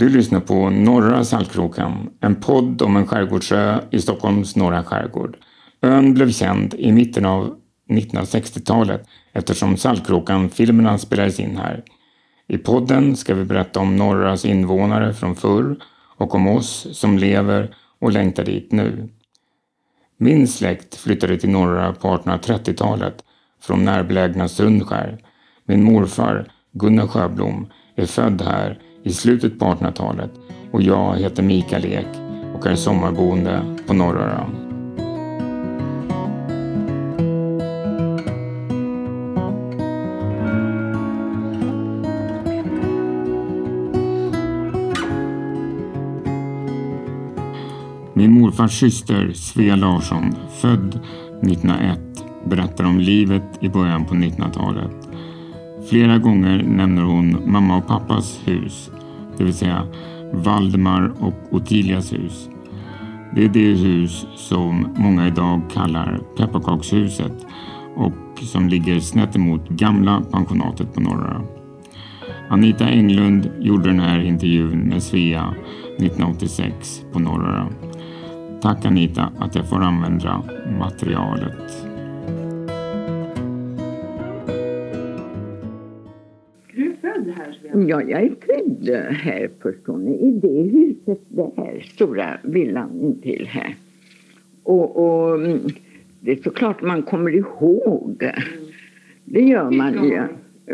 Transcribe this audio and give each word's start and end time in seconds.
Du 0.00 0.08
lyssnar 0.08 0.40
på 0.40 0.70
Norra 0.70 1.24
Saltkrokan, 1.24 2.10
en 2.20 2.34
podd 2.34 2.82
om 2.82 2.96
en 2.96 3.06
skärgårdsö 3.06 3.80
i 3.90 4.00
Stockholms 4.00 4.56
norra 4.56 4.84
skärgård. 4.84 5.36
Ön 5.82 6.14
blev 6.14 6.32
känd 6.32 6.74
i 6.74 6.92
mitten 6.92 7.26
av 7.26 7.56
1960-talet 7.88 9.06
eftersom 9.32 9.76
Saltkrokan-filmerna 9.76 10.98
spelades 10.98 11.40
in 11.40 11.56
här. 11.56 11.84
I 12.48 12.58
podden 12.58 13.16
ska 13.16 13.34
vi 13.34 13.44
berätta 13.44 13.80
om 13.80 13.96
Norras 13.96 14.44
invånare 14.44 15.14
från 15.14 15.36
förr 15.36 15.76
och 16.16 16.34
om 16.34 16.46
oss 16.48 16.86
som 16.92 17.18
lever 17.18 17.74
och 17.98 18.12
längtar 18.12 18.44
dit 18.44 18.72
nu. 18.72 19.08
Min 20.16 20.48
släkt 20.48 20.94
flyttade 20.94 21.38
till 21.38 21.50
Norra 21.50 21.92
på 21.92 22.08
1830-talet 22.08 23.24
från 23.62 23.84
närbelägna 23.84 24.48
Sundskär. 24.48 25.18
Min 25.64 25.84
morfar, 25.84 26.52
Gunnar 26.72 27.06
Sjöblom, 27.06 27.70
är 27.96 28.06
född 28.06 28.42
här 28.42 28.78
i 29.02 29.12
slutet 29.12 29.58
på 29.58 29.64
1800-talet 29.64 30.30
och 30.70 30.82
jag 30.82 31.16
heter 31.16 31.42
Mikael 31.42 31.84
Ek 31.84 32.06
och 32.54 32.66
är 32.66 32.74
sommarboende 32.74 33.76
på 33.86 33.94
Norröra. 33.94 34.46
Min 48.14 48.40
morfars 48.40 48.80
syster 48.80 49.32
Svea 49.32 49.76
Larsson, 49.76 50.34
född 50.60 51.00
1901, 51.42 52.00
berättar 52.44 52.84
om 52.84 53.00
livet 53.00 53.42
i 53.60 53.68
början 53.68 54.04
på 54.04 54.14
1900-talet. 54.14 55.09
Flera 55.90 56.18
gånger 56.18 56.62
nämner 56.62 57.02
hon 57.02 57.52
mamma 57.52 57.76
och 57.76 57.86
pappas 57.86 58.40
hus, 58.44 58.90
det 59.38 59.44
vill 59.44 59.54
säga 59.54 59.86
Valdemar 60.32 61.12
och 61.18 61.34
Ottilias 61.50 62.12
hus. 62.12 62.48
Det 63.34 63.44
är 63.44 63.48
det 63.48 63.74
hus 63.74 64.26
som 64.36 64.88
många 64.96 65.26
idag 65.26 65.60
kallar 65.72 66.20
pepparkakshuset 66.36 67.46
och 67.96 68.42
som 68.42 68.68
ligger 68.68 69.00
snett 69.00 69.36
emot 69.36 69.68
gamla 69.68 70.22
pensionatet 70.32 70.94
på 70.94 71.00
Norra. 71.00 71.42
Anita 72.50 72.88
Englund 72.88 73.50
gjorde 73.58 73.88
den 73.88 74.00
här 74.00 74.20
intervjun 74.20 74.78
med 74.78 75.02
Svea 75.02 75.54
1986 75.98 77.02
på 77.12 77.18
Norra. 77.18 77.68
Tack 78.62 78.84
Anita 78.84 79.28
att 79.38 79.54
jag 79.54 79.68
får 79.68 79.82
använda 79.82 80.42
materialet. 80.78 81.89
Ja, 87.72 88.02
jag 88.02 88.22
är 88.22 88.34
född 88.46 88.88
här 89.10 89.50
förstår 89.62 89.98
ni, 89.98 90.28
i 90.28 90.30
det 90.30 90.78
huset 90.78 91.20
där, 91.28 91.86
stora 91.94 92.38
villan 92.42 93.00
intill 93.00 93.46
här. 93.46 93.74
Och, 94.62 94.96
och 94.96 95.34
mm, 95.34 95.58
det 96.20 96.32
är 96.32 96.36
såklart 96.36 96.82
man 96.82 97.02
kommer 97.02 97.30
ihåg. 97.30 98.30
Det 99.24 99.40
gör 99.40 99.70
man 99.70 100.08
ju. 100.08 100.22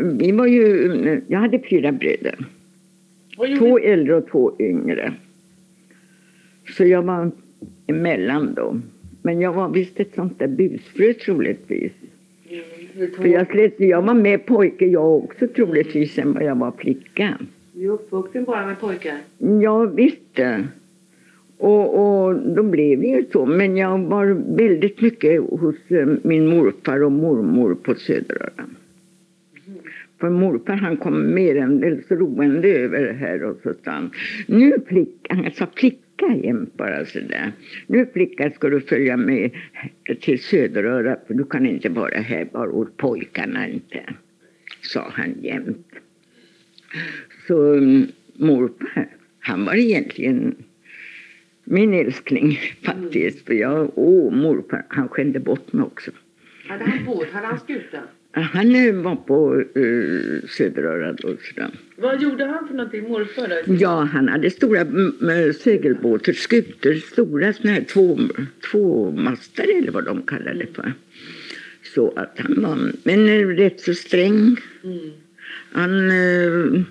Vi 0.02 0.32
var 0.32 0.46
ju, 0.46 1.22
jag 1.28 1.38
hade 1.38 1.58
fyra 1.58 1.92
bröder. 1.92 2.46
Två 3.58 3.78
äldre 3.78 4.16
och 4.16 4.28
två 4.28 4.52
yngre. 4.58 5.12
Så 6.76 6.84
jag 6.84 7.02
var 7.02 7.30
emellan 7.86 8.54
då. 8.54 8.80
Men 9.22 9.40
jag 9.40 9.52
var 9.52 9.68
visst 9.68 10.00
ett 10.00 10.14
sånt 10.14 10.38
där 10.38 10.48
busfrö 10.48 11.12
troligtvis. 11.14 11.92
För 12.96 13.26
jag, 13.26 13.50
slet, 13.50 13.74
jag 13.78 14.02
var 14.02 14.14
med 14.14 14.46
pojke 14.46 14.86
jag 14.86 15.16
också 15.16 15.46
troligtvis 15.46 16.18
än 16.18 16.32
vad 16.32 16.44
jag 16.44 16.58
var 16.58 16.72
flicka. 16.78 17.38
Du 17.72 17.84
är 17.84 17.90
uppvuxen 17.90 18.44
bara 18.44 18.66
med 18.66 18.80
pojkar? 18.80 19.18
Ja, 19.62 19.84
visst. 19.84 20.40
Och, 21.58 22.24
och 22.26 22.34
då 22.34 22.62
blev 22.62 23.00
det 23.00 23.06
ju 23.06 23.24
så. 23.32 23.46
Men 23.46 23.76
jag 23.76 23.98
var 23.98 24.26
väldigt 24.56 25.00
mycket 25.00 25.40
hos 25.40 25.76
eh, 25.88 26.08
min 26.22 26.46
morfar 26.46 27.02
och 27.02 27.12
mormor 27.12 27.74
på 27.74 27.94
Söderöra. 27.94 28.64
För 30.20 30.30
morfar 30.30 30.74
han 30.74 30.96
kom 30.96 31.34
mer 31.34 31.56
än 31.56 32.02
roende 32.08 32.68
över 32.68 33.12
här 33.12 33.42
och 33.44 33.56
så 33.62 33.72
sa 33.84 33.90
han, 33.90 34.10
nu 34.46 34.72
flicka, 34.86 35.34
han 35.34 35.50
sa 35.50 35.66
flicka 35.74 36.05
jämt 36.44 36.76
bara 36.76 37.04
sådär. 37.04 37.52
Nu 37.86 38.06
flicka 38.12 38.50
ska 38.50 38.68
du 38.68 38.80
följa 38.80 39.16
med 39.16 39.50
till 40.20 40.42
Söderöra 40.42 41.16
för 41.26 41.34
du 41.34 41.44
kan 41.44 41.66
inte 41.66 41.88
vara 41.88 42.18
här 42.18 42.44
bara 42.52 42.70
hos 42.70 42.88
pojkarna 42.96 43.68
inte. 43.68 44.14
Sa 44.80 45.10
han 45.12 45.34
jämt. 45.42 45.86
Så 47.46 47.74
mm, 47.74 48.06
morfar, 48.34 49.08
han 49.38 49.64
var 49.64 49.74
egentligen 49.74 50.56
min 51.64 51.94
älskling 51.94 52.58
faktiskt. 52.82 53.46
För 53.46 53.54
jag, 53.54 53.90
åh 53.94 54.32
morfar, 54.32 54.86
han 54.88 55.08
skämde 55.08 55.40
bort 55.40 55.72
mig 55.72 55.84
också. 55.84 56.10
Hade 56.68 56.84
han 56.84 57.04
båt? 57.04 57.28
Hade 57.32 57.46
han 57.46 57.60
skuta? 57.60 57.98
Han 58.42 58.74
eh, 58.74 58.94
var 58.94 59.16
på 59.16 59.64
Söderöra 60.48 61.12
då. 61.12 61.36
sådär. 61.42 61.70
Vad 61.96 62.22
gjorde 62.22 62.44
han 62.44 62.68
för 62.68 62.74
någonting, 62.74 63.08
morfar 63.08 63.48
då? 63.48 63.74
Ja, 63.74 64.08
han 64.12 64.28
hade 64.28 64.50
stora 64.50 64.86
segelbåtar, 65.52 66.32
skutor, 66.32 66.94
stora 66.94 67.52
såna 67.52 67.72
här 67.72 67.84
två, 67.84 68.18
tvåmastare 68.70 69.72
eller 69.72 69.92
vad 69.92 70.04
de 70.04 70.22
kallar 70.22 70.54
det 70.54 70.66
för. 70.74 70.92
Så 71.94 72.12
att 72.16 72.38
han 72.38 72.62
var, 72.62 72.92
men 73.02 73.28
eh, 73.28 73.46
rätt 73.46 73.80
så 73.80 73.94
sträng. 73.94 74.56
Mm. 74.84 75.10
Han, 75.72 76.10
eh, 76.10 76.82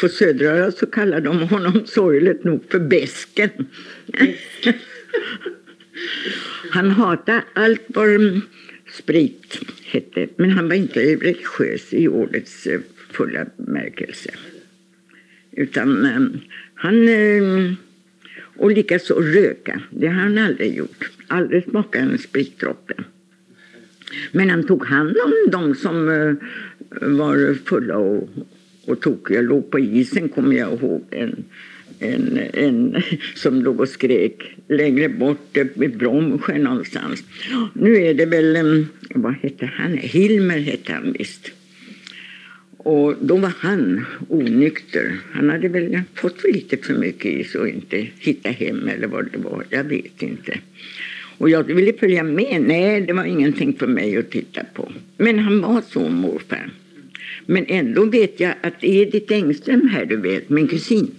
på 0.00 0.08
Söderöra 0.08 0.72
så 0.72 0.86
kallar 0.86 1.20
de 1.20 1.38
honom 1.38 1.86
sorgligt 1.86 2.44
nog 2.44 2.64
för 2.68 2.78
Besken. 2.78 3.50
han 6.70 6.90
hatade 6.90 7.42
allt 7.54 7.82
vad 7.86 8.40
sprit 8.92 9.60
hette, 9.94 10.28
men 10.36 10.50
han 10.50 10.68
var 10.68 10.74
inte 10.74 11.00
religiös 11.00 11.92
i 11.94 12.08
ordets 12.08 12.66
eh, 12.66 12.80
fulla 13.10 13.46
bemärkelse. 13.56 14.30
Utan 15.52 16.06
eh, 16.06 16.40
han... 16.74 17.08
Eh, 17.08 17.72
och 18.56 18.70
likaså 18.70 19.14
röka, 19.14 19.82
det 19.90 20.06
har 20.06 20.14
han 20.14 20.38
aldrig 20.38 20.76
gjort. 20.76 21.10
Aldrig 21.26 21.64
smakat 21.64 22.02
en 22.02 22.18
spritdroppe. 22.18 22.94
Men 24.32 24.50
han 24.50 24.66
tog 24.66 24.86
hand 24.86 25.16
om 25.24 25.32
de 25.50 25.74
som 25.74 26.06
var 27.00 27.54
fulla 27.54 27.96
och, 27.96 28.28
och 28.86 29.00
tokiga. 29.00 29.40
Låg 29.40 29.70
på 29.70 29.78
isen 29.78 30.28
kommer 30.28 30.56
jag 30.56 30.72
ihåg 30.72 31.04
en, 31.10 31.44
en, 32.02 32.40
en 32.52 33.02
som 33.34 33.62
låg 33.62 33.80
och 33.80 33.88
skrek 33.88 34.56
längre 34.68 35.08
bort 35.08 35.56
vid 35.74 35.96
Bromsjö 35.98 36.58
någonstans. 36.58 37.24
Nu 37.72 37.96
är 37.96 38.14
det 38.14 38.26
väl, 38.26 38.86
vad 39.14 39.34
hette 39.34 39.66
han? 39.66 39.98
Hilmer 39.98 40.58
hette 40.58 40.92
han 40.92 41.12
visst. 41.18 41.50
Och 42.76 43.14
då 43.20 43.36
var 43.36 43.52
han 43.58 44.04
onykter. 44.28 45.18
Han 45.32 45.50
hade 45.50 45.68
väl 45.68 46.00
fått 46.14 46.44
lite 46.44 46.76
för 46.76 46.94
mycket 46.94 47.32
i 47.32 47.44
sig 47.44 47.60
och 47.60 47.68
inte 47.68 48.06
hitta 48.18 48.48
hem 48.48 48.88
eller 48.88 49.06
vad 49.06 49.32
det 49.32 49.38
var. 49.38 49.64
Jag 49.70 49.84
vet 49.84 50.22
inte. 50.22 50.58
Och 51.38 51.50
jag 51.50 51.64
ville 51.64 51.92
följa 51.92 52.22
med. 52.22 52.62
Nej, 52.66 53.00
det 53.00 53.12
var 53.12 53.24
ingenting 53.24 53.72
för 53.78 53.86
mig 53.86 54.16
att 54.16 54.30
titta 54.30 54.64
på. 54.74 54.92
Men 55.16 55.38
han 55.38 55.60
var 55.60 55.82
så 55.90 56.08
morfar. 56.08 56.70
Men 57.46 57.66
ändå 57.68 58.04
vet 58.04 58.40
jag 58.40 58.54
att 58.60 58.84
Edith 58.84 59.32
Engström 59.32 59.88
här, 59.88 60.06
du 60.06 60.16
vet, 60.16 60.48
min 60.48 60.68
kusin. 60.68 61.10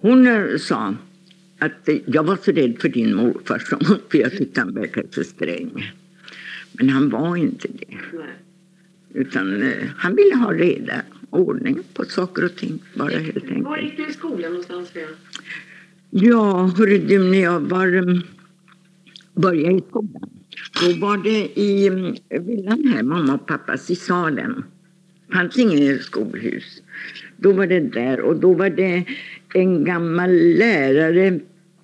Hon 0.00 0.26
eh, 0.26 0.56
sa 0.58 0.94
att 1.58 1.88
eh, 1.88 1.96
jag 2.06 2.22
var 2.24 2.36
så 2.36 2.52
rädd 2.52 2.76
för 2.80 2.88
din 2.88 3.14
morfar, 3.14 3.58
för 4.10 4.18
jag 4.18 4.30
tyckte 4.32 4.60
han 4.60 4.74
verkade 4.74 5.08
så 5.10 5.24
sträng. 5.24 5.92
Men 6.72 6.88
han 6.88 7.10
var 7.10 7.36
inte 7.36 7.68
det. 7.68 7.96
Utan 9.14 9.62
eh, 9.62 9.86
han 9.96 10.14
ville 10.16 10.34
ha 10.36 10.52
reda, 10.52 11.02
ordning 11.30 11.78
på 11.94 12.04
saker 12.04 12.44
och 12.44 12.56
ting. 12.56 12.78
Bara 12.94 13.08
helt 13.18 13.44
Var 13.44 13.76
enkelt. 13.76 13.82
gick 13.82 13.96
du 13.96 14.06
i 14.10 14.12
skolan 14.12 14.50
någonstans, 14.50 14.88
Svea? 14.88 15.08
Ja, 16.10 16.72
hörru 16.78 16.98
du, 16.98 17.18
när 17.18 17.42
jag 17.42 17.60
var, 17.60 18.22
började 19.34 19.74
i 19.74 19.82
skolan. 19.88 20.30
Då 20.82 21.06
var 21.06 21.16
det 21.16 21.60
i 21.60 21.88
villan 22.40 22.84
här, 22.94 23.02
mamma 23.02 23.34
och 23.34 23.46
pappas, 23.46 23.90
i 23.90 23.96
salen. 23.96 24.64
fanns 25.32 25.58
inget 25.58 26.02
skolhus. 26.02 26.82
Då 27.36 27.52
var 27.52 27.66
det 27.66 27.80
där 27.80 28.20
och 28.20 28.36
då 28.36 28.54
var 28.54 28.70
det 28.70 29.04
en 29.54 29.84
gammal 29.84 30.30
lärare. 30.32 31.40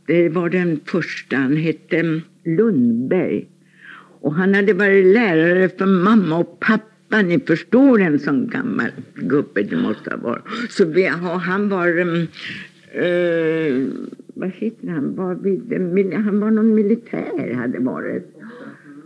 Det 0.07 0.29
var 0.29 0.49
den 0.49 0.81
första, 0.85 1.37
han 1.37 1.57
hette 1.57 2.21
Lundberg. 2.45 3.47
Och 4.21 4.35
han 4.35 4.55
hade 4.55 4.73
varit 4.73 5.07
lärare 5.07 5.69
för 5.69 5.87
mamma 5.87 6.39
och 6.39 6.61
pappa. 6.61 7.23
Ni 7.23 7.41
förstår 7.41 8.01
en 8.01 8.19
sån 8.19 8.49
gammal 8.49 8.91
gubbe 9.15 9.63
det 9.63 9.77
måste 9.77 10.11
ha 10.11 10.17
varit. 10.17 10.43
Så 10.71 10.85
vi, 10.85 11.07
han 11.07 11.69
var... 11.69 12.01
Um, 12.01 12.27
eh, 12.93 13.89
vad 14.39 14.51
heter 14.51 14.89
han? 14.89 15.15
Var 15.15 15.35
vid, 15.35 16.15
han 16.15 16.41
var 16.41 16.51
någon 16.51 16.75
militär 16.75 17.55
hade 17.55 17.79
varit. 17.79 18.36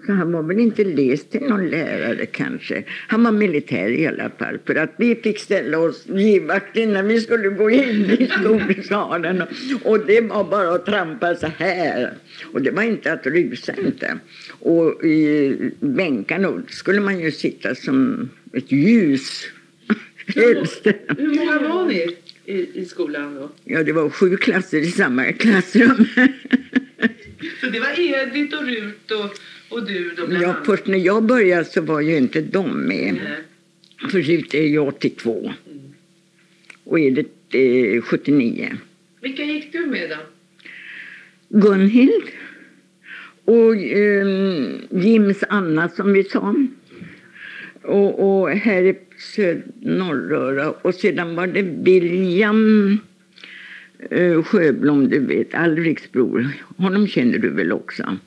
Han 0.07 0.33
var 0.33 0.43
väl 0.43 0.59
inte 0.59 0.85
läst 0.85 1.31
till 1.31 1.43
någon 1.43 1.71
lärare 1.71 2.27
kanske. 2.27 2.85
Han 3.09 3.25
var 3.25 3.33
militär 3.33 3.89
i 3.89 4.07
alla 4.07 4.31
fall. 4.39 4.59
För 4.67 4.75
att 4.75 4.95
vi 4.97 5.15
fick 5.15 5.39
ställa 5.39 5.79
oss 5.79 6.07
givakt 6.07 6.77
innan 6.77 7.09
vi 7.09 7.21
skulle 7.21 7.49
gå 7.49 7.71
in 7.71 8.05
i 8.05 8.27
skolsalen. 8.27 9.43
Och 9.85 10.07
det 10.07 10.21
var 10.21 10.45
bara 10.45 10.75
att 10.75 10.87
trampa 10.87 11.35
så 11.35 11.47
här. 11.47 12.13
Och 12.53 12.63
det 12.63 12.71
var 12.71 12.83
inte 12.83 13.13
att 13.13 13.27
rusa 13.27 13.73
inte. 13.75 14.19
Och 14.59 15.05
i 15.05 15.57
bänkarna 15.81 16.63
skulle 16.69 17.01
man 17.01 17.21
ju 17.21 17.31
sitta 17.31 17.75
som 17.75 18.29
ett 18.53 18.73
ljus. 18.73 19.47
Helst. 20.27 20.87
Hur 21.19 21.37
många 21.37 21.69
var 21.69 21.87
ni 21.87 22.17
i, 22.45 22.81
i 22.81 22.85
skolan 22.85 23.35
då? 23.35 23.51
Ja, 23.65 23.83
det 23.83 23.93
var 23.93 24.11
sju 24.11 24.37
klasser 24.37 24.79
i 24.79 24.91
samma 24.91 25.33
klassrum. 25.33 26.07
Så 27.61 27.67
det 27.67 27.81
var 27.81 28.01
Edith 28.01 28.57
och 28.59 28.67
Rut 28.67 29.11
och, 29.11 29.39
och 29.79 29.87
du 29.87 30.11
då 30.17 30.27
bland 30.27 30.43
Ja, 30.45 30.49
annat? 30.49 30.67
först 30.67 30.87
när 30.87 30.99
jag 30.99 31.23
började 31.23 31.65
så 31.65 31.81
var 31.81 32.01
ju 32.01 32.17
inte 32.17 32.41
de 32.41 32.81
med. 32.81 33.15
Nej. 33.15 34.11
För 34.11 34.23
Rut 34.23 34.55
är 34.55 34.63
ju 34.67 34.79
82. 34.79 35.53
Och 36.85 37.01
Edith 37.01 37.31
är 37.53 38.01
79. 38.01 38.77
Vilka 39.21 39.45
gick 39.45 39.73
du 39.73 39.87
med 39.87 40.11
då? 40.11 40.17
Gunhild 41.49 42.23
och 43.45 43.77
eh, 43.77 44.27
Jims 44.91 45.45
Anna 45.49 45.89
som 45.89 46.13
vi 46.13 46.25
sa. 46.25 46.55
Och, 47.83 48.41
och 48.41 48.51
här 48.51 48.83
i 48.83 48.99
Norröra. 49.81 50.71
Och 50.71 50.95
sedan 50.95 51.35
var 51.37 51.47
det 51.47 51.63
William 51.63 52.99
Sjöblom, 54.45 55.09
du 55.09 55.19
vet, 55.19 55.55
Alriks 55.55 56.13
bror. 56.13 56.49
Honom 56.77 57.07
känner 57.07 57.39
du 57.39 57.51
väl 57.51 57.73
också? 57.73 58.19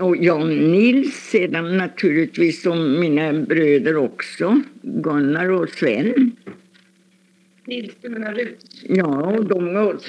Och 0.00 0.16
Jan 0.16 0.72
Nils 0.72 1.14
sedan 1.14 1.76
naturligtvis 1.76 2.66
och 2.66 2.76
mina 2.76 3.32
bröder 3.32 3.96
också. 3.96 4.60
Gunnar 4.82 5.48
och 5.48 5.68
Sven. 5.68 6.32
Nils, 7.66 7.92
du 8.00 8.08
menar 8.08 8.34
Rut? 8.34 8.58
Ja, 8.88 9.26
och 9.26 9.44
de 9.44 9.76
och 9.76 10.02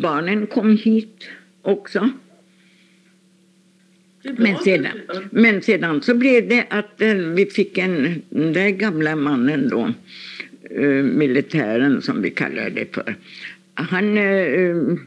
barnen 0.00 0.46
kom 0.46 0.76
hit 0.76 1.28
också. 1.62 2.10
Men 4.36 4.56
sedan, 4.56 5.00
men 5.30 5.62
sedan 5.62 6.02
så 6.02 6.14
blev 6.14 6.48
det 6.48 6.66
att 6.70 7.00
eh, 7.00 7.14
vi 7.14 7.46
fick 7.46 7.78
en, 7.78 8.22
den 8.28 8.52
där 8.52 8.70
gamla 8.70 9.16
mannen 9.16 9.68
då, 9.68 9.80
eh, 9.80 9.92
Eh, 10.76 11.04
militären 11.04 12.02
som 12.02 12.22
vi 12.22 12.30
kallar 12.30 12.70
det 12.70 12.94
för. 12.94 13.16
Han, 13.74 14.16
eh, 14.16 14.98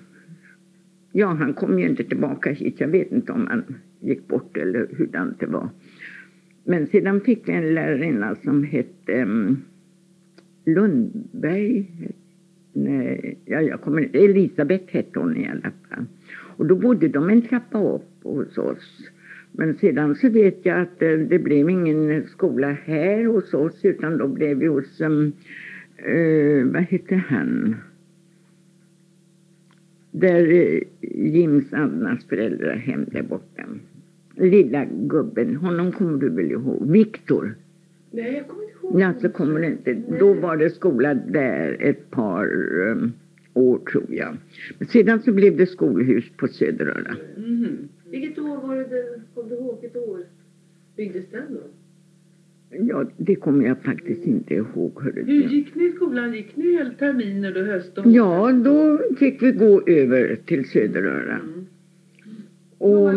ja 1.11 1.27
han 1.27 1.53
kom 1.53 1.79
ju 1.79 1.85
inte 1.85 2.03
tillbaka 2.03 2.51
hit. 2.51 2.75
Jag 2.77 2.87
vet 2.87 3.11
inte 3.11 3.31
om 3.31 3.47
han 3.47 3.63
gick 3.99 4.27
bort 4.27 4.57
eller 4.57 4.87
hur 4.97 5.09
det 5.39 5.45
var. 5.45 5.69
Men 6.63 6.87
sedan 6.87 7.21
fick 7.21 7.49
vi 7.49 7.53
en 7.53 7.73
lärarinna 7.73 8.35
som 8.43 8.63
hette 8.63 9.13
eh, 9.13 9.27
Lundberg. 10.65 11.85
Nej, 12.73 13.37
ja, 13.45 13.61
jag 13.61 13.81
kommer 13.81 14.09
Elisabeth 14.15 14.93
hette 14.93 15.19
hon 15.19 15.37
i 15.37 15.49
alla 15.49 15.71
fall. 15.89 16.05
Och 16.33 16.65
då 16.65 16.75
bodde 16.75 17.07
de 17.07 17.29
en 17.29 17.41
trappa 17.41 17.83
upp 17.83 18.23
hos 18.23 18.57
oss. 18.57 19.09
Men 19.59 19.77
sedan 19.77 20.15
så 20.15 20.29
vet 20.29 20.59
jag 20.63 20.81
att 20.81 21.01
eh, 21.01 21.11
det 21.11 21.39
blev 21.39 21.69
ingen 21.69 22.27
skola 22.27 22.77
här 22.83 23.25
hos 23.25 23.53
oss 23.53 23.85
utan 23.85 24.17
då 24.17 24.27
blev 24.27 24.57
vi 24.57 24.67
hos, 24.67 25.01
um, 25.01 25.33
eh, 25.97 26.65
vad 26.65 26.81
hette 26.81 27.15
han? 27.15 27.75
Där 30.11 30.51
eh, 30.51 30.81
Jims 31.31 31.73
Annas 31.73 32.25
föräldrahem 32.25 33.05
där 33.11 33.21
borta. 33.21 33.63
Lilla 34.35 34.85
gubben, 34.85 35.55
honom 35.55 35.91
kommer 35.91 36.19
du 36.19 36.29
väl 36.29 36.51
ihåg? 36.51 36.91
Viktor. 36.91 37.55
Nej, 38.11 38.33
jag 38.33 38.47
kommer 38.47 38.63
inte 38.63 38.75
ihåg. 38.83 39.01
Ja, 39.01 39.13
så 39.21 39.29
kommer 39.29 39.59
det 39.59 39.67
inte. 39.67 39.93
Då 40.19 40.33
var 40.33 40.57
det 40.57 40.69
skola 40.69 41.13
där 41.13 41.77
ett 41.79 42.11
par 42.11 42.47
um, 42.89 43.13
år 43.53 43.77
tror 43.91 44.05
jag. 44.09 44.37
Men 44.77 44.87
sedan 44.87 45.21
så 45.21 45.31
blev 45.31 45.57
det 45.57 45.65
skolhus 45.65 46.25
på 46.37 46.47
Söderöra. 46.47 47.15
Mhm. 47.37 47.77
Vilket 48.11 48.39
år 48.39 48.67
var 48.67 48.75
det, 48.75 49.21
kommer 49.33 49.49
du 49.49 49.55
ihåg 49.55 49.77
vilket 49.81 49.97
år 49.97 50.19
byggdes 50.95 51.29
den 51.31 51.53
då? 51.53 51.61
Ja, 52.69 53.05
det 53.17 53.35
kommer 53.35 53.65
jag 53.65 53.83
faktiskt 53.83 54.25
inte 54.25 54.53
ihåg. 54.53 55.01
Hörru. 55.03 55.23
Hur 55.25 55.47
gick 55.49 55.75
ni 55.75 55.85
i 55.85 55.91
skolan? 55.91 56.33
Gick 56.33 56.55
ni 56.55 56.71
hela 56.71 56.89
terminer 56.89 57.53
då 57.53 57.61
höst 57.61 57.97
och 57.97 58.07
Ja, 58.07 58.51
då 58.51 58.99
fick 59.19 59.41
vi 59.41 59.51
gå 59.51 59.81
över 59.87 60.39
till 60.45 60.69
Söderöra. 60.69 61.39
Mm. 61.39 61.65
Och 62.77 63.11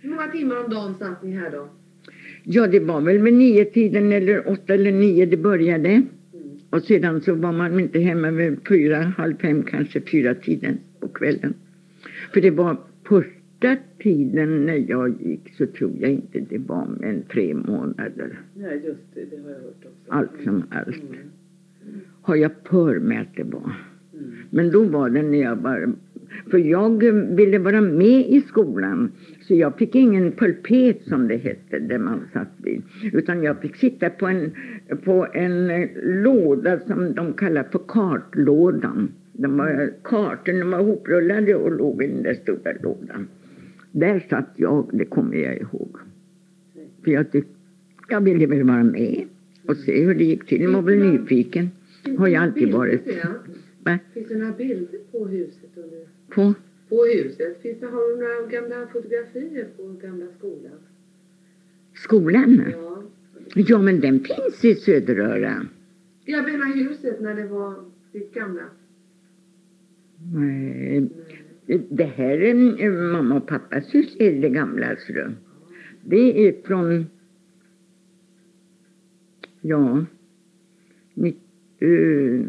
Hur 0.00 0.10
många 0.10 0.26
timmar 0.28 0.64
om 0.64 0.70
dagen 0.70 0.94
satt 0.94 1.22
ni 1.22 1.30
här 1.30 1.50
då? 1.50 1.68
ja, 2.44 2.66
det 2.66 2.80
var 2.80 3.00
väl 3.00 3.18
vid 3.18 3.34
nio 3.34 3.64
tiden 3.64 4.12
eller 4.12 4.48
åtta 4.50 4.74
eller 4.74 4.92
nio 4.92 5.26
det 5.26 5.36
började. 5.36 5.88
Mm. 5.88 6.04
Och 6.70 6.82
sedan 6.82 7.20
så 7.20 7.34
var 7.34 7.52
man 7.52 7.80
inte 7.80 7.98
hemma 7.98 8.30
vid 8.30 8.58
fyra, 8.68 8.96
halv 8.96 9.36
fem, 9.36 9.62
kanske 9.62 10.00
fyra 10.00 10.34
tiden 10.34 10.78
på 11.00 11.08
kvällen. 11.08 11.54
För 12.34 12.40
det 12.40 12.50
var 12.50 12.76
första 13.66 13.82
tiden 13.98 14.66
när 14.66 14.90
jag 14.90 15.22
gick 15.22 15.54
så 15.58 15.66
tror 15.66 15.92
jag 16.00 16.10
inte 16.10 16.40
det 16.40 16.58
var 16.58 16.86
mer 17.00 17.08
än 17.08 17.22
tre 17.22 17.54
månader. 17.54 18.40
Nej, 18.54 18.82
just 18.86 19.14
det. 19.14 19.24
Det 19.30 19.42
har 19.42 19.50
jag 19.50 19.56
hört 19.56 19.84
också. 19.84 20.12
Allt 20.12 20.30
som 20.44 20.62
allt. 20.70 21.02
Mm. 21.02 21.30
Har 22.22 22.36
jag 22.36 22.50
för 22.68 22.98
mig 22.98 23.18
att 23.18 23.36
det 23.36 23.44
var. 23.44 23.72
Mm. 24.12 24.32
Men 24.50 24.70
då 24.70 24.84
var 24.84 25.10
det 25.10 25.22
när 25.22 25.42
jag 25.42 25.56
var... 25.56 25.92
För 26.50 26.58
jag 26.58 27.02
ville 27.36 27.58
vara 27.58 27.80
med 27.80 28.28
i 28.28 28.40
skolan. 28.48 29.12
Så 29.40 29.54
jag 29.54 29.78
fick 29.78 29.94
ingen 29.94 30.32
pulpet 30.32 31.02
som 31.02 31.28
det 31.28 31.36
hette, 31.36 31.78
där 31.78 31.98
man 31.98 32.20
satt 32.32 32.52
vid. 32.56 32.82
Utan 33.12 33.42
jag 33.42 33.60
fick 33.60 33.76
sitta 33.76 34.10
på 34.10 34.26
en, 34.26 34.50
på 35.04 35.26
en 35.32 35.70
eh, 35.70 35.88
låda 36.02 36.78
som 36.78 37.14
de 37.14 37.32
kallar 37.32 37.62
för 37.62 37.80
kartlådan. 37.88 39.08
De 39.32 39.56
var, 39.56 39.92
kartorna 40.02 40.64
var 40.64 40.84
hoprullade 40.84 41.54
och 41.54 41.72
låg 41.72 42.02
i 42.02 42.06
den 42.06 42.22
där 42.22 42.34
stora 42.34 42.72
lådan. 42.82 43.28
Där 43.96 44.26
satt 44.30 44.52
jag, 44.56 44.90
det 44.92 45.04
kommer 45.04 45.36
jag 45.36 45.56
ihåg. 45.56 45.96
För 47.04 47.10
jag 47.10 47.32
tyckte, 47.32 47.50
jag 48.08 48.20
ville 48.20 48.46
väl 48.46 48.62
vara 48.62 48.84
med 48.84 49.24
och 49.66 49.76
se 49.76 50.04
hur 50.04 50.14
det 50.14 50.24
gick 50.24 50.46
till. 50.46 50.62
Jag 50.62 50.70
var 50.70 50.82
väl 50.82 50.98
nyfiken. 50.98 51.70
Har 52.18 52.28
jag 52.28 52.42
alltid 52.42 52.72
varit. 52.72 53.02
Va? 53.84 53.98
Finns 54.14 54.28
det 54.28 54.36
några 54.36 54.52
bilder 54.52 54.98
på 55.12 55.26
huset? 55.26 55.70
Under, 55.74 56.04
På? 56.28 56.54
på 56.88 57.04
huset? 57.04 57.62
Finns 57.62 57.80
det, 57.80 57.86
har 57.86 58.10
du 58.10 58.16
några 58.16 58.50
gamla 58.60 58.86
fotografier 58.86 59.66
på 59.76 59.82
gamla 60.06 60.26
skolan? 60.38 60.78
Skolan? 61.94 62.62
Ja. 62.72 63.02
Ja, 63.54 63.78
men 63.78 64.00
den 64.00 64.20
finns 64.20 64.64
i 64.64 64.74
Söderöra. 64.74 65.66
Jag 66.24 66.44
menar 66.44 66.74
huset 66.74 67.20
när 67.20 67.34
det 67.34 67.46
var 67.46 67.74
ditt 68.12 68.34
gamla. 68.34 68.62
Nej, 70.34 71.08
Det 71.90 72.04
här 72.04 72.38
är 72.38 72.84
eh, 72.84 72.92
mamma 73.12 73.34
och 73.36 73.46
pappas 73.46 73.94
hus 73.94 74.16
är 74.18 74.40
det 74.40 74.48
gamla. 74.50 74.86
Alltså. 74.86 75.12
Det 76.04 76.48
är 76.48 76.54
från, 76.66 77.06
ja, 79.60 80.04
nitt- 81.14 81.36
eh, 81.78 82.40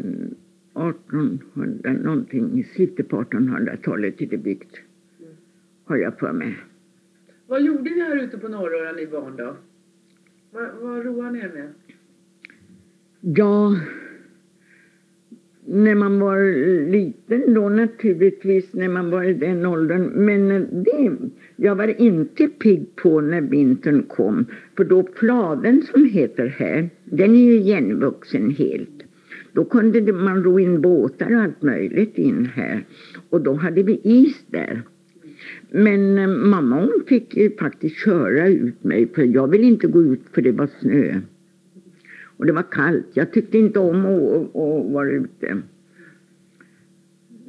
1800 0.74 1.92
någonting, 1.92 2.58
i 2.58 2.64
slutet 2.64 3.08
på 3.08 3.22
1800-talet 3.24 4.20
är 4.20 4.26
det 4.26 4.38
byggt. 4.38 4.76
Har 5.84 5.96
jag 5.96 6.18
för 6.18 6.32
mig. 6.32 6.56
Vad 7.46 7.62
gjorde 7.62 7.82
ni 7.90 8.00
här 8.00 8.16
ute 8.16 8.38
på 8.38 8.48
Norröra 8.48 8.92
ni 8.92 9.06
barn 9.06 9.36
då? 9.36 9.56
Vad, 10.50 10.68
vad 10.80 11.04
roade 11.04 11.30
ni 11.30 11.38
er 11.38 11.52
med? 11.54 11.68
Ja, 13.20 13.76
när 15.70 15.94
man 15.94 16.20
var 16.20 16.38
liten 16.90 17.54
då 17.54 17.68
naturligtvis, 17.68 18.72
när 18.72 18.88
man 18.88 19.10
var 19.10 19.24
i 19.24 19.34
den 19.34 19.66
åldern. 19.66 20.02
Men 20.02 20.50
eh, 20.50 20.60
det, 20.60 21.16
jag 21.56 21.76
var 21.76 22.00
inte 22.00 22.48
pigg 22.48 22.96
på 22.96 23.20
när 23.20 23.40
vintern 23.40 24.02
kom. 24.02 24.46
För 24.76 24.84
då 24.84 25.08
fladen 25.14 25.82
som 25.82 26.04
heter 26.04 26.46
här, 26.46 26.90
den 27.04 27.34
är 27.34 27.44
ju 27.44 27.54
igenvuxen 27.54 28.50
helt. 28.50 29.02
Då 29.52 29.64
kunde 29.64 30.12
man 30.12 30.44
ro 30.44 30.60
in 30.60 30.80
båtar 30.80 31.34
och 31.34 31.42
allt 31.42 31.62
möjligt 31.62 32.18
in 32.18 32.48
här. 32.54 32.84
Och 33.30 33.40
då 33.40 33.52
hade 33.52 33.82
vi 33.82 34.00
is 34.02 34.44
där. 34.46 34.82
Men 35.70 36.18
eh, 36.18 36.28
mamma 36.28 36.80
hon 36.80 37.02
fick 37.06 37.36
ju 37.36 37.56
faktiskt 37.56 37.96
köra 37.96 38.48
ut 38.48 38.84
mig 38.84 39.08
för 39.14 39.22
jag 39.22 39.48
ville 39.48 39.64
inte 39.64 39.86
gå 39.86 40.02
ut 40.02 40.22
för 40.32 40.42
det 40.42 40.52
var 40.52 40.68
snö. 40.80 41.20
Och 42.38 42.46
det 42.46 42.52
var 42.52 42.64
kallt. 42.70 43.06
Jag 43.12 43.32
tyckte 43.32 43.58
inte 43.58 43.78
om 43.78 44.06
att, 44.06 44.42
att 44.56 44.92
vara 44.92 45.10
ute. 45.10 45.62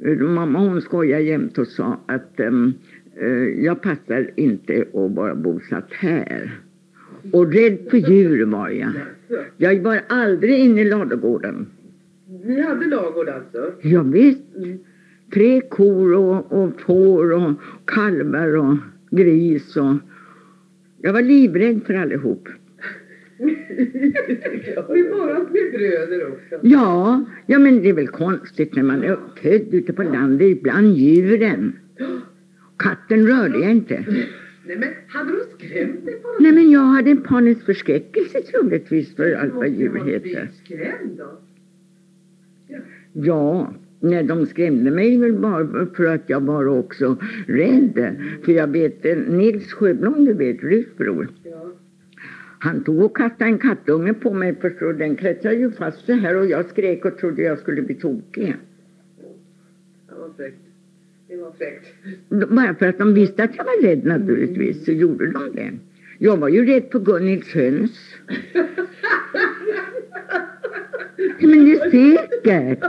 Eh, 0.04 0.18
Mamma 0.18 0.58
hon 0.58 0.82
skojade 0.82 1.22
jämt 1.22 1.58
och 1.58 1.66
sa 1.66 2.00
att 2.06 2.40
um, 2.40 2.74
jag 3.56 3.82
passar 3.82 4.30
inte 4.36 4.84
att 4.94 5.10
vara 5.10 5.34
bosatt 5.34 5.92
här. 5.92 6.60
Och 7.32 7.52
rädd 7.52 7.78
för 7.90 7.96
djur 7.96 8.46
var 8.46 8.68
jag. 8.68 8.92
Jag 9.56 9.82
var 9.82 10.00
aldrig 10.08 10.58
inne 10.58 10.80
i 10.80 10.84
ladugården. 10.84 11.66
Ni 12.44 12.60
hade 12.60 12.86
lagård 12.86 13.28
alltså? 13.28 13.72
Jag 13.82 14.04
visst. 14.04 14.56
Mm. 14.56 14.78
Tre 15.32 15.60
kor 15.60 16.14
och, 16.14 16.52
och 16.52 16.80
får 16.80 17.32
och 17.32 17.52
kalvar 17.84 18.56
och 18.56 18.76
gris 19.10 19.76
och, 19.76 19.94
Jag 21.02 21.12
var 21.12 21.22
livrädd 21.22 21.80
för 21.86 21.94
allihop. 21.94 22.48
Vi 24.88 25.02
bara 25.10 25.38
med 25.38 25.72
bröder 25.72 26.28
också. 26.28 26.58
Ja, 26.62 27.24
ja 27.46 27.58
men 27.58 27.82
det 27.82 27.88
är 27.88 27.92
väl 27.92 28.08
konstigt 28.08 28.74
när 28.76 28.82
man 28.82 29.04
är 29.04 29.16
född 29.42 29.74
ute 29.74 29.92
på 29.92 30.02
landet 30.02 30.62
bland 30.62 30.96
djuren. 30.96 31.72
Katten 32.76 33.26
rörde 33.26 33.58
jag 33.58 33.70
inte. 33.70 34.04
Nej 34.66 34.76
men, 34.78 34.88
hade 35.08 35.30
de 35.32 35.64
skrämt 35.66 36.04
dig 36.06 36.14
på 36.14 36.28
något 36.28 36.40
Nej 36.40 36.52
men 36.52 36.70
jag 36.70 36.80
hade 36.80 37.10
en 37.10 37.22
panisk 37.22 37.64
förskräckelse 37.66 38.40
troligtvis 38.40 39.16
för 39.16 39.32
allt 39.32 39.54
vad 39.54 39.64
Du 39.64 39.76
djur 39.76 40.04
heter. 40.04 40.48
skrämd 40.64 41.18
då. 41.18 41.38
Ja, 43.12 43.74
när 44.00 44.22
de 44.22 44.46
skrämde 44.46 44.90
mig 44.90 45.18
väl 45.18 45.32
bara 45.32 45.86
för 45.94 46.04
att 46.04 46.22
jag 46.26 46.40
var 46.40 46.66
också 46.66 47.16
rädd. 47.46 48.16
För 48.44 48.52
jag 48.52 48.66
vet, 48.66 49.04
eh, 49.06 49.16
Nils 49.16 49.72
Sjöblom, 49.72 50.24
du 50.24 50.32
vet, 50.32 50.62
Ruths 50.62 50.96
bror. 50.96 51.28
Han 52.62 52.84
tog 52.84 53.02
och 53.02 53.16
kastade 53.16 53.50
en 53.50 53.58
kattunge 53.58 54.14
på 54.14 54.34
mig 54.34 54.54
förstår. 54.54 54.92
Den 54.92 55.16
klättrade 55.16 55.56
ju 55.56 55.70
fast 55.70 56.06
så 56.06 56.12
här 56.12 56.36
och 56.36 56.46
jag 56.46 56.68
skrek 56.68 57.04
och 57.04 57.18
trodde 57.18 57.42
jag 57.42 57.58
skulle 57.58 57.82
bli 57.82 57.94
tokig. 57.94 58.56
Det 60.08 60.14
var 60.14 60.30
fräckt. 60.36 60.56
Det 61.28 61.36
var 61.36 61.52
fräckt. 61.58 61.86
Bara 62.28 62.74
för 62.74 62.86
att 62.86 62.98
de 62.98 63.14
visste 63.14 63.44
att 63.44 63.56
jag 63.56 63.64
var 63.64 63.82
rädd 63.82 64.04
naturligtvis 64.04 64.84
så 64.84 64.92
gjorde 64.92 65.30
de 65.30 65.52
det. 65.54 65.72
Jag 66.18 66.36
var 66.36 66.48
ju 66.48 66.66
rädd 66.66 66.84
för 66.92 66.98
Gunhilds 66.98 67.54
höns. 67.54 68.14
Men 71.40 71.64
det 71.64 71.72
är 71.72 71.90
säkert. 71.90 72.84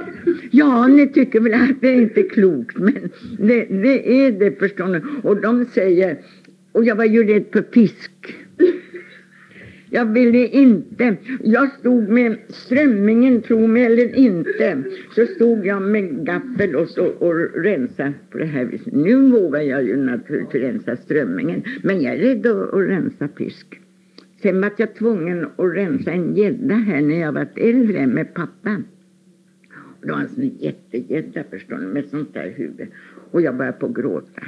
Ja, 0.51 0.87
ni 0.87 1.07
tycker 1.07 1.39
väl 1.39 1.53
att 1.53 1.81
det 1.81 1.93
inte 1.93 2.19
är 2.19 2.29
klokt, 2.29 2.77
men 2.77 3.09
det, 3.39 3.65
det 3.65 4.25
är 4.25 4.31
det 4.31 4.59
förstår 4.59 4.87
ni. 4.87 5.01
Och 5.23 5.41
de 5.41 5.65
säger, 5.65 6.17
och 6.71 6.85
jag 6.85 6.95
var 6.95 7.05
ju 7.05 7.23
rädd 7.23 7.45
för 7.51 7.63
fisk. 7.71 8.35
Jag 9.93 10.05
ville 10.05 10.47
inte. 10.47 11.17
Jag 11.43 11.71
stod 11.71 12.09
med 12.09 12.37
strömmingen, 12.49 13.41
tro 13.41 13.67
mig 13.67 13.85
eller 13.85 14.15
inte, 14.15 14.83
så 15.15 15.25
stod 15.25 15.65
jag 15.65 15.81
med 15.81 16.25
gaffel 16.25 16.75
och, 16.75 16.89
så, 16.89 17.05
och 17.05 17.63
rensade 17.63 18.13
på 18.29 18.37
det 18.37 18.45
här 18.45 18.65
viset. 18.65 18.93
Nu 18.93 19.29
vågar 19.29 19.61
jag 19.61 19.83
ju 19.83 19.97
naturligtvis 19.97 20.61
rensa 20.61 20.95
strömmingen, 20.95 21.63
men 21.83 22.01
jag 22.01 22.15
är 22.15 22.17
rädd 22.17 22.47
att, 22.47 22.73
att 22.73 22.89
rensa 22.89 23.27
fisk. 23.27 23.79
Sen 24.41 24.61
var 24.61 24.71
jag 24.77 24.95
tvungen 24.95 25.45
att 25.45 25.75
rensa 25.75 26.11
en 26.11 26.35
gädda 26.35 26.75
här 26.75 27.01
när 27.01 27.19
jag 27.19 27.31
var 27.31 27.47
äldre 27.55 28.07
med 28.07 28.33
pappa. 28.33 28.83
Och 29.99 30.07
det 30.07 30.11
var 30.11 30.19
en 30.19 30.29
sån 30.29 30.51
jättegädda 30.59 31.43
förstår 31.49 31.77
ni, 31.77 31.85
med 31.85 32.05
sånt 32.05 32.33
där 32.33 32.53
huvud. 32.55 32.87
Och 33.31 33.41
jag 33.41 33.57
började 33.57 33.77
på 33.77 33.85
att 33.85 33.95
gråta. 33.95 34.43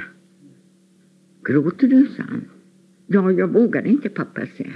Gråter 1.44 1.88
du, 1.88 2.06
sa 2.06 2.22
han. 2.22 2.44
Ja, 3.06 3.32
jag 3.32 3.48
vågade 3.48 3.88
inte 3.88 4.08
pappa 4.08 4.46
säga. 4.46 4.72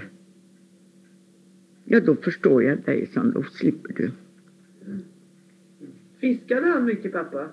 Ja, 1.90 2.00
då 2.00 2.14
förstår 2.14 2.62
jag 2.64 2.78
dig, 2.84 3.08
så 3.14 3.20
då 3.22 3.42
slipper 3.42 3.92
du. 3.92 4.10
Fiskade 6.20 6.66
han 6.66 6.84
mycket 6.84 7.12
pappa? 7.12 7.48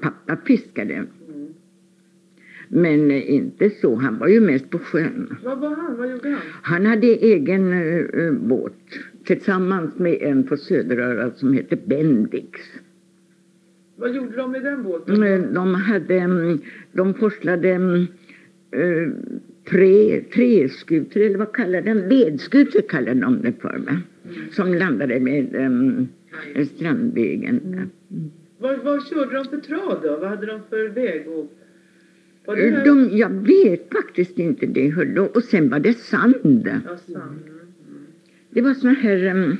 Pappa 0.00 0.36
fiskade, 0.46 0.94
Mm. 0.94 1.48
men 2.68 3.10
eh, 3.10 3.30
inte 3.34 3.70
så. 3.70 3.94
Han 3.94 4.18
var 4.18 4.28
ju 4.28 4.40
mest 4.40 4.70
på 4.70 4.78
sjön. 4.78 5.36
Vad 5.44 5.58
var 5.58 5.76
han? 5.76 5.96
Vad 5.96 6.10
gjorde 6.10 6.28
han? 6.28 6.40
Han 6.62 6.86
hade 6.86 7.06
egen 7.06 7.72
eh, 7.72 8.32
båt 8.32 8.72
tillsammans 9.24 9.98
med 9.98 10.18
en 10.22 10.42
på 10.44 10.56
Söderöra 10.56 11.30
som 11.30 11.52
heter 11.52 11.78
Bendix. 11.86 12.60
Vad 13.96 14.14
gjorde 14.14 14.36
de 14.36 14.52
med 14.52 14.62
den 14.64 14.82
båten? 14.82 15.22
Eh, 15.22 15.40
De 15.40 15.74
hade, 15.74 16.14
mm, 16.18 16.58
de 16.92 17.14
forslade 17.14 17.70
mm, 17.70 18.06
tre, 19.70 20.20
treskutor, 20.20 21.22
eller 21.22 21.38
vad 21.38 21.52
kallar 21.52 21.82
de 21.82 21.94
Vedskutor 21.94 22.82
kallar 22.88 23.14
de 23.14 23.42
det 23.42 23.52
för, 23.60 23.78
va? 23.78 24.00
Som 24.52 24.74
landade 24.74 25.20
med 25.20 25.54
um, 25.54 26.08
Strandvägen. 26.76 27.90
Vad, 28.58 28.78
vad 28.84 29.06
körde 29.08 29.34
de 29.34 29.44
för 29.44 29.58
trav 29.58 30.00
då? 30.02 30.16
Vad 30.16 30.30
hade 30.30 30.46
de 30.46 30.60
för 30.70 30.88
väg? 30.88 31.28
Och, 31.28 32.56
här? 32.56 32.84
De, 32.84 33.16
jag 33.16 33.30
vet 33.30 33.92
faktiskt 33.92 34.38
inte 34.38 34.66
det. 34.66 34.88
hördu. 34.88 35.20
Och 35.20 35.44
sen 35.44 35.70
var 35.70 35.78
det 35.78 35.98
sand. 35.98 36.68
Ja, 36.84 36.96
sand. 37.12 37.40
Det 38.50 38.62
var 38.62 38.74
såna 38.74 38.92
här, 38.92 39.26
um, 39.26 39.56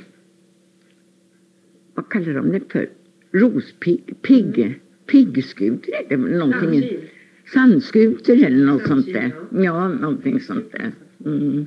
vad 1.93 2.09
kallar 2.09 2.33
de 2.33 2.51
det 2.51 2.71
för? 2.71 2.89
Rospigg, 3.31 4.15
pigg, 4.21 4.79
piggskutor 5.05 5.95
är 5.95 6.09
det 6.09 6.17
någonting. 6.17 6.81
Sandkil. 6.81 6.99
Sandskutor 7.53 8.43
eller 8.43 8.65
något 8.65 8.87
sånt 8.87 9.13
där. 9.13 9.31
Ja, 9.51 9.87
någonting 9.87 10.39
sånt 10.39 10.71
där. 10.71 10.91
Mm, 11.25 11.65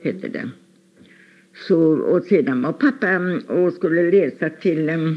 heter 0.00 0.28
det. 0.28 0.50
Så, 1.54 1.78
och 1.92 2.24
sedan 2.24 2.62
var 2.62 2.72
pappa 2.72 3.18
och 3.54 3.72
skulle 3.72 4.10
läsa 4.10 4.50
till, 4.50 4.90
um, 4.90 5.16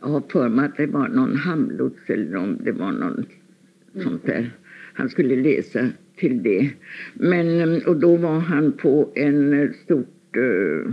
jag 0.00 0.08
har 0.08 0.22
för 0.28 0.48
mig 0.48 0.64
att 0.64 0.76
det 0.76 0.86
var 0.86 1.08
någon 1.08 1.36
hamnlots 1.36 2.10
eller 2.10 2.36
om 2.36 2.58
det 2.64 2.72
var 2.72 2.92
någon 2.92 3.26
sånt 4.02 4.26
där. 4.26 4.50
Han 4.92 5.08
skulle 5.08 5.36
läsa 5.36 5.88
till 6.16 6.42
det. 6.42 6.70
Men, 7.14 7.82
och 7.86 7.96
då 7.96 8.16
var 8.16 8.38
han 8.38 8.72
på 8.72 9.12
en 9.14 9.52
eh, 9.52 9.70
stort 9.84 10.36
uh, 10.36 10.92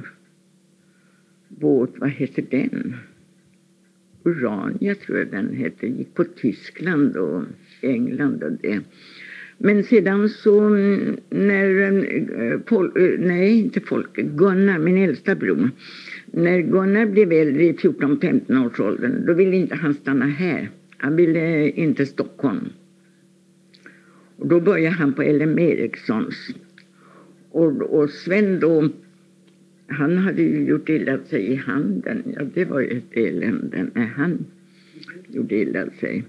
båt, 1.47 1.91
vad 1.97 2.09
heter 2.09 2.45
den? 2.49 2.95
Urania 4.23 4.95
tror 4.95 5.17
jag 5.17 5.27
den 5.27 5.55
hette, 5.55 5.87
gick 5.87 6.13
på 6.13 6.23
Tyskland 6.23 7.17
och 7.17 7.43
England 7.81 8.43
och 8.43 8.51
det. 8.51 8.79
Men 9.57 9.83
sedan 9.83 10.29
så 10.29 10.59
mm, 10.59 11.17
när, 11.29 11.81
mm, 11.81 12.61
Pol, 12.61 12.91
eh, 12.95 13.19
nej 13.19 13.59
inte 13.59 13.79
Folke, 13.79 14.21
Gunnar, 14.21 14.79
min 14.79 14.97
äldsta 14.97 15.35
bror. 15.35 15.69
När 16.25 16.59
Gunnar 16.59 17.05
blev 17.05 17.31
äldre 17.31 17.63
i 17.63 17.73
14-15 17.73 18.65
års 18.65 18.79
åldern, 18.79 19.25
då 19.25 19.33
ville 19.33 19.55
inte 19.55 19.75
han 19.75 19.93
stanna 19.93 20.25
här. 20.25 20.69
Han 20.97 21.15
ville 21.15 21.69
inte 21.69 22.05
Stockholm. 22.05 22.69
Och 24.37 24.47
då 24.47 24.59
började 24.59 24.95
han 24.95 25.13
på 25.13 25.23
LM 25.23 25.59
Ericssons. 25.59 26.49
Och, 27.51 27.81
och 27.81 28.09
Sven 28.09 28.59
då, 28.59 28.89
han 29.93 30.17
hade 30.17 30.41
ju 30.41 30.65
gjort 30.65 30.89
illa 30.89 31.17
sig 31.17 31.51
i 31.51 31.55
handen. 31.55 32.23
Ja, 32.35 32.43
det 32.53 32.65
var 32.65 32.79
ju 32.79 32.87
ett 32.97 33.17
elände 33.17 33.87
när 33.93 34.05
han 34.05 34.45
gjorde 35.27 35.55
illa 35.55 35.89
sig. 35.99 36.23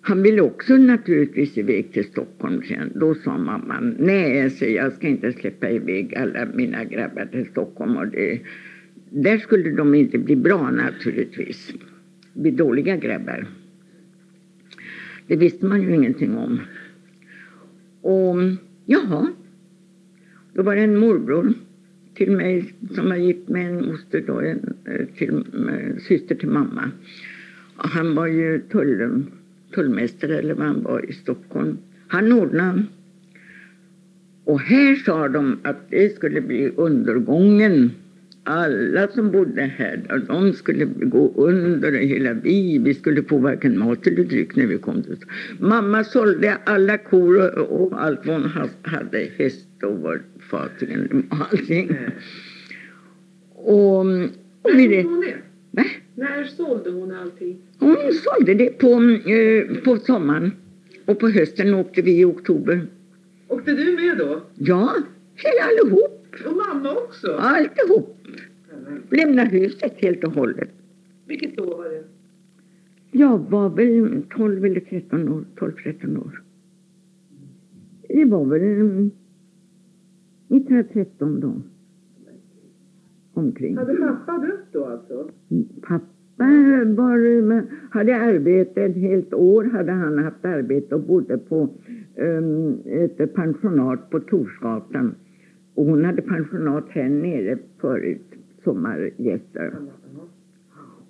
Han 0.00 0.22
ville 0.22 0.40
också 0.40 0.76
naturligtvis 0.76 1.58
iväg 1.58 1.92
till 1.92 2.04
Stockholm 2.04 2.62
sen. 2.62 2.92
Då 2.94 3.14
sa 3.14 3.38
mamman, 3.38 3.96
nej, 3.98 4.50
så 4.50 4.64
jag 4.64 4.92
ska 4.92 5.08
inte 5.08 5.32
släppa 5.32 5.70
iväg 5.70 6.14
alla 6.16 6.46
mina 6.54 6.84
grabbar 6.84 7.26
till 7.26 7.46
Stockholm. 7.46 7.96
Och 7.96 8.08
det, 8.08 8.40
där 9.10 9.38
skulle 9.38 9.70
de 9.70 9.94
inte 9.94 10.18
bli 10.18 10.36
bra 10.36 10.70
naturligtvis. 10.70 11.72
Bli 12.32 12.50
dåliga 12.50 12.96
grabbar. 12.96 13.46
Det 15.26 15.36
visste 15.36 15.66
man 15.66 15.82
ju 15.82 15.94
ingenting 15.94 16.36
om. 16.36 16.60
Och 18.00 18.36
jaha, 18.84 19.28
då 20.52 20.62
var 20.62 20.76
det 20.76 20.82
en 20.82 20.96
morbror 20.96 21.54
till 22.16 22.30
mig 22.30 22.74
som 22.94 23.08
var 23.08 23.16
gift 23.16 23.48
med 23.48 23.66
en 23.66 23.86
moster 23.86 24.24
då, 24.26 24.40
en 24.40 24.74
eh, 24.84 25.06
till, 25.18 25.44
eh, 25.68 25.96
syster 26.08 26.34
till 26.34 26.48
mamma. 26.48 26.90
Och 27.76 27.88
han 27.88 28.14
var 28.14 28.26
ju 28.26 28.60
tull, 28.60 29.22
tullmästare 29.74 30.38
eller 30.38 30.54
vad 30.54 30.66
han 30.66 30.82
var 30.82 31.10
i 31.10 31.12
Stockholm. 31.12 31.78
Han 32.08 32.32
ordnade. 32.32 32.82
Och 34.44 34.60
här 34.60 34.94
sa 34.94 35.28
de 35.28 35.58
att 35.62 35.90
det 35.90 36.14
skulle 36.14 36.40
bli 36.40 36.72
undergången. 36.76 37.90
Alla 38.44 39.08
som 39.08 39.30
bodde 39.30 39.62
här, 39.62 40.22
de 40.28 40.52
skulle 40.52 40.84
gå 40.84 41.32
under 41.36 41.92
hela 41.92 42.32
vi. 42.32 42.78
Vi 42.78 42.94
skulle 42.94 43.22
få 43.22 43.38
varken 43.38 43.78
mat 43.78 44.06
eller 44.06 44.24
dryck 44.24 44.56
när 44.56 44.66
vi 44.66 44.78
kom 44.78 45.02
dit. 45.02 45.20
Mamma 45.58 46.04
sålde 46.04 46.56
alla 46.64 46.98
kor 46.98 47.58
och, 47.58 48.04
allt 48.04 48.26
vad 48.26 48.42
hon 48.42 48.50
hade. 48.82 49.28
Häst 49.38 49.66
och 49.82 49.98
var 49.98 50.20
fartygen 50.50 51.26
och 51.30 51.36
allting. 51.52 51.96
Och, 53.54 53.98
och 53.98 54.06
När 54.06 54.76
vi, 54.76 54.82
gjorde 54.84 55.08
hon 55.08 55.20
det? 55.20 55.36
va? 55.70 55.84
När 56.14 56.44
sålde 56.44 56.90
hon 56.90 57.12
allting? 57.14 57.56
Hon 57.78 57.96
sålde 58.12 58.54
det 58.54 58.78
på, 58.78 59.00
eh, 59.30 59.76
på 59.84 59.96
sommaren. 59.96 60.52
Och 61.04 61.18
på 61.18 61.28
hösten 61.28 61.74
åkte 61.74 62.02
vi 62.02 62.20
i 62.20 62.24
oktober. 62.24 62.86
Åkte 63.48 63.72
du 63.72 63.96
med 63.96 64.18
då? 64.18 64.42
Ja, 64.54 64.94
hela 65.34 65.64
allihop. 65.64 66.12
Och 66.46 66.56
mamma 66.56 66.92
också? 66.92 67.32
Alltihop. 67.32 68.18
Lämna 69.10 69.44
huset 69.44 69.94
helt 69.96 70.24
och 70.24 70.32
hållet. 70.32 70.68
Vilket 71.26 71.60
år 71.60 71.76
var 71.76 71.84
det? 71.84 72.04
Jag 73.10 73.38
var 73.50 73.68
väl 73.68 74.22
12 74.36 74.64
eller 74.64 74.80
13 74.80 75.28
år. 75.28 75.44
12-13 75.56 76.18
år. 76.18 76.42
Det 78.08 78.24
var 78.24 78.44
väl 78.44 78.62
mm, 78.62 79.10
1913 80.48 81.40
då. 81.40 81.62
Omkring. 83.34 83.76
Hade 83.76 83.94
pappa 83.94 84.38
dött 84.38 84.72
då 84.72 84.84
alltså? 84.84 85.30
Pappa 85.82 86.06
var, 86.96 87.64
hade 87.90 88.16
arbete 88.16 88.82
ett 88.82 88.96
helt 88.96 89.34
år 89.34 89.64
hade 89.64 89.92
han 89.92 90.18
haft 90.18 90.44
arbete 90.44 90.94
och 90.94 91.00
bodde 91.02 91.38
på 91.38 91.68
um, 92.16 92.78
ett 92.84 93.34
pensionat 93.34 94.10
på 94.10 94.20
Torsgatan. 94.20 95.14
Och 95.74 95.84
hon 95.84 96.04
hade 96.04 96.22
pensionat 96.22 96.84
här 96.88 97.08
nere 97.08 97.58
förut, 97.80 98.34
sommargäster. 98.64 99.74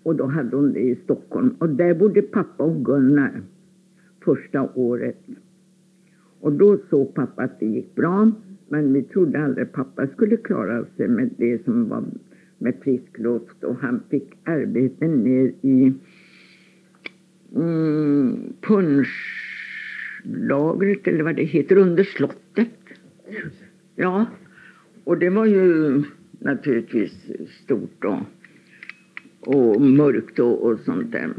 Och 0.02 0.16
då 0.16 0.26
hade 0.26 0.56
hon 0.56 0.72
det 0.72 0.80
i 0.80 0.96
Stockholm. 1.04 1.54
Och 1.58 1.68
där 1.68 1.94
bodde 1.94 2.22
pappa 2.22 2.64
och 2.64 2.84
Gunnar 2.84 3.42
första 4.24 4.68
året. 4.74 5.18
Och 6.40 6.52
då 6.52 6.78
såg 6.90 7.14
pappa 7.14 7.42
att 7.42 7.60
det 7.60 7.66
gick 7.66 7.94
bra. 7.94 8.32
Men 8.68 8.92
vi 8.92 9.02
trodde 9.02 9.44
aldrig 9.44 9.72
pappa 9.72 10.06
skulle 10.06 10.36
klara 10.36 10.84
sig 10.96 11.08
med 11.08 11.30
det 11.38 11.64
som 11.64 11.88
var 11.88 12.04
med 12.58 12.74
frisk 12.82 13.18
luft. 13.18 13.64
Och 13.64 13.76
han 13.76 14.02
fick 14.10 14.32
arbete 14.44 15.06
ner 15.06 15.52
i 15.62 15.92
mm, 17.54 18.52
punschlagret 18.60 21.08
eller 21.08 21.24
vad 21.24 21.36
det 21.36 21.44
heter, 21.44 21.76
under 21.76 22.04
slottet. 22.04 22.68
Ja, 23.96 24.26
och 25.04 25.18
det 25.18 25.30
var 25.30 25.46
ju 25.46 26.02
naturligtvis 26.38 27.12
stort 27.64 27.94
då. 27.98 28.26
Och 29.40 29.80
mörkt 29.80 30.38
och, 30.38 30.62
och 30.62 30.80
sånt 30.80 31.12
där. 31.12 31.34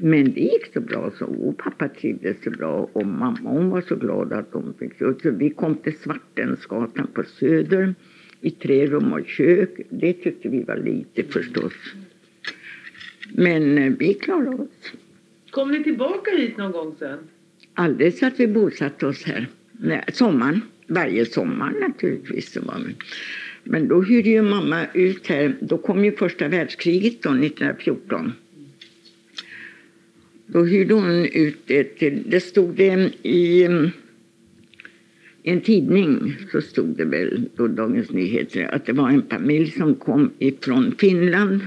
Men 0.00 0.32
det 0.32 0.40
gick 0.40 0.72
så 0.72 0.80
bra 0.80 1.12
så 1.18 1.24
och 1.24 1.58
pappa 1.58 1.88
trivdes 1.88 2.36
så 2.44 2.50
bra 2.50 2.90
och 2.92 3.06
mamma 3.06 3.50
hon 3.50 3.70
var 3.70 3.80
så 3.80 3.96
glad 3.96 4.32
att 4.32 4.52
de 4.52 4.74
fick 4.78 4.98
så 4.98 5.14
vi 5.30 5.50
kom 5.50 5.74
till 5.74 5.98
Svartensgatan 5.98 7.06
på 7.14 7.22
Söder 7.22 7.94
i 8.40 8.50
tre 8.50 8.86
rum 8.86 9.12
och 9.12 9.26
kök. 9.26 9.70
Det 9.90 10.12
tyckte 10.12 10.48
vi 10.48 10.62
var 10.62 10.76
lite 10.76 11.22
förstås. 11.22 11.72
Men 13.34 13.78
eh, 13.78 13.92
vi 13.98 14.14
klarade 14.14 14.56
oss. 14.56 14.92
Kom 15.50 15.70
ni 15.70 15.84
tillbaka 15.84 16.30
hit 16.30 16.56
någon 16.56 16.72
gång 16.72 16.94
sen? 16.98 17.18
Alldeles 17.74 18.22
att 18.22 18.40
vi 18.40 18.46
bosatte 18.46 19.06
oss 19.06 19.24
här. 19.24 19.48
Nej, 19.72 20.04
sommaren. 20.12 20.60
Varje 20.86 21.26
sommar 21.26 21.74
naturligtvis. 21.80 22.52
Så 22.52 22.60
var 22.60 22.78
vi. 22.86 22.94
Men 23.64 23.88
då 23.88 24.02
hyrde 24.02 24.30
ju 24.30 24.42
mamma 24.42 24.86
ut 24.94 25.26
här. 25.26 25.56
Då 25.60 25.78
kom 25.78 26.04
ju 26.04 26.12
första 26.12 26.48
världskriget 26.48 27.22
då, 27.22 27.30
1914. 27.30 28.32
Då 30.46 30.64
hyrde 30.64 30.94
hon 30.94 31.26
ut 31.26 31.58
det 31.66 31.84
till, 31.84 32.22
det 32.26 32.40
stod 32.40 32.74
det 32.74 33.10
i 33.22 33.68
i 35.46 35.50
en 35.50 35.60
tidning 35.60 36.36
så 36.52 36.60
stod 36.60 36.96
det 36.96 37.04
väl 37.04 37.48
på 37.56 37.66
Dagens 37.66 38.10
Nyheter 38.10 38.74
att 38.74 38.86
det 38.86 38.92
var 38.92 39.10
en 39.10 39.22
familj 39.30 39.70
som 39.70 39.94
kom 39.94 40.30
ifrån 40.38 40.94
Finland 40.98 41.60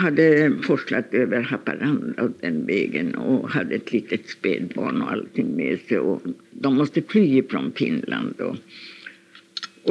hade 0.00 0.52
forslat 0.62 1.14
över 1.14 1.40
Haparanda 1.40 2.22
och 2.22 2.30
den 2.40 2.66
vägen 2.66 3.14
och 3.14 3.50
hade 3.50 3.74
ett 3.74 3.92
litet 3.92 4.28
spädbarn 4.28 5.02
och 5.02 5.12
allting 5.12 5.56
med 5.56 5.78
sig. 5.80 5.98
Och 5.98 6.22
de 6.50 6.74
måste 6.74 7.02
fly 7.02 7.42
från 7.42 7.72
Finland. 7.72 8.40
Och, 8.40 8.56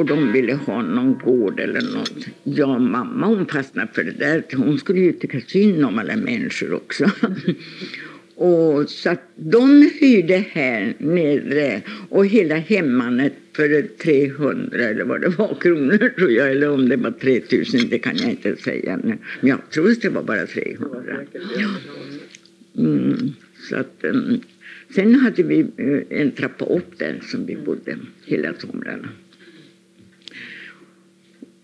och 0.00 0.06
de 0.06 0.32
ville 0.32 0.54
ha 0.54 0.82
någon 0.82 1.18
gård 1.18 1.60
eller 1.60 1.80
något. 1.80 2.26
Ja, 2.44 2.78
mamma 2.78 3.26
hon 3.26 3.46
fastnade 3.46 3.88
för 3.92 4.04
det 4.04 4.10
där. 4.10 4.44
Hon 4.56 4.78
skulle 4.78 5.00
ju 5.00 5.12
tycka 5.12 5.40
synd 5.40 5.84
om 5.84 5.98
alla 5.98 6.16
människor 6.16 6.72
också. 6.74 7.10
Och 8.34 8.90
så 8.90 9.10
att 9.10 9.22
de 9.36 9.90
hyrde 10.00 10.44
här 10.52 10.94
nere 10.98 11.82
och 12.08 12.26
hela 12.26 12.54
hemmanet 12.54 13.32
för 13.52 13.82
300 13.82 14.78
eller 14.78 15.04
vad 15.04 15.20
det 15.20 15.28
var 15.28 15.54
kronor 15.54 16.12
tror 16.18 16.30
jag. 16.30 16.50
Eller 16.50 16.70
om 16.70 16.88
det 16.88 16.96
var 16.96 17.10
3000, 17.10 17.80
det 17.90 17.98
kan 17.98 18.16
jag 18.16 18.30
inte 18.30 18.56
säga 18.56 18.96
nu. 18.96 19.18
Men 19.40 19.50
jag 19.50 19.70
tror 19.70 19.90
att 19.90 20.02
det 20.02 20.08
var 20.08 20.22
bara 20.22 20.46
300. 20.46 21.16
Ja. 21.56 21.68
Mm, 22.78 23.32
så 23.68 23.76
att, 23.76 23.96
um, 24.02 24.40
sen 24.94 25.14
hade 25.14 25.42
vi 25.42 25.60
eh, 25.60 26.20
en 26.20 26.30
trappa 26.30 26.64
upp 26.64 26.98
där 26.98 27.20
som 27.22 27.46
vi 27.46 27.56
bodde 27.56 27.96
hela 28.24 28.54
somrarna. 28.58 29.08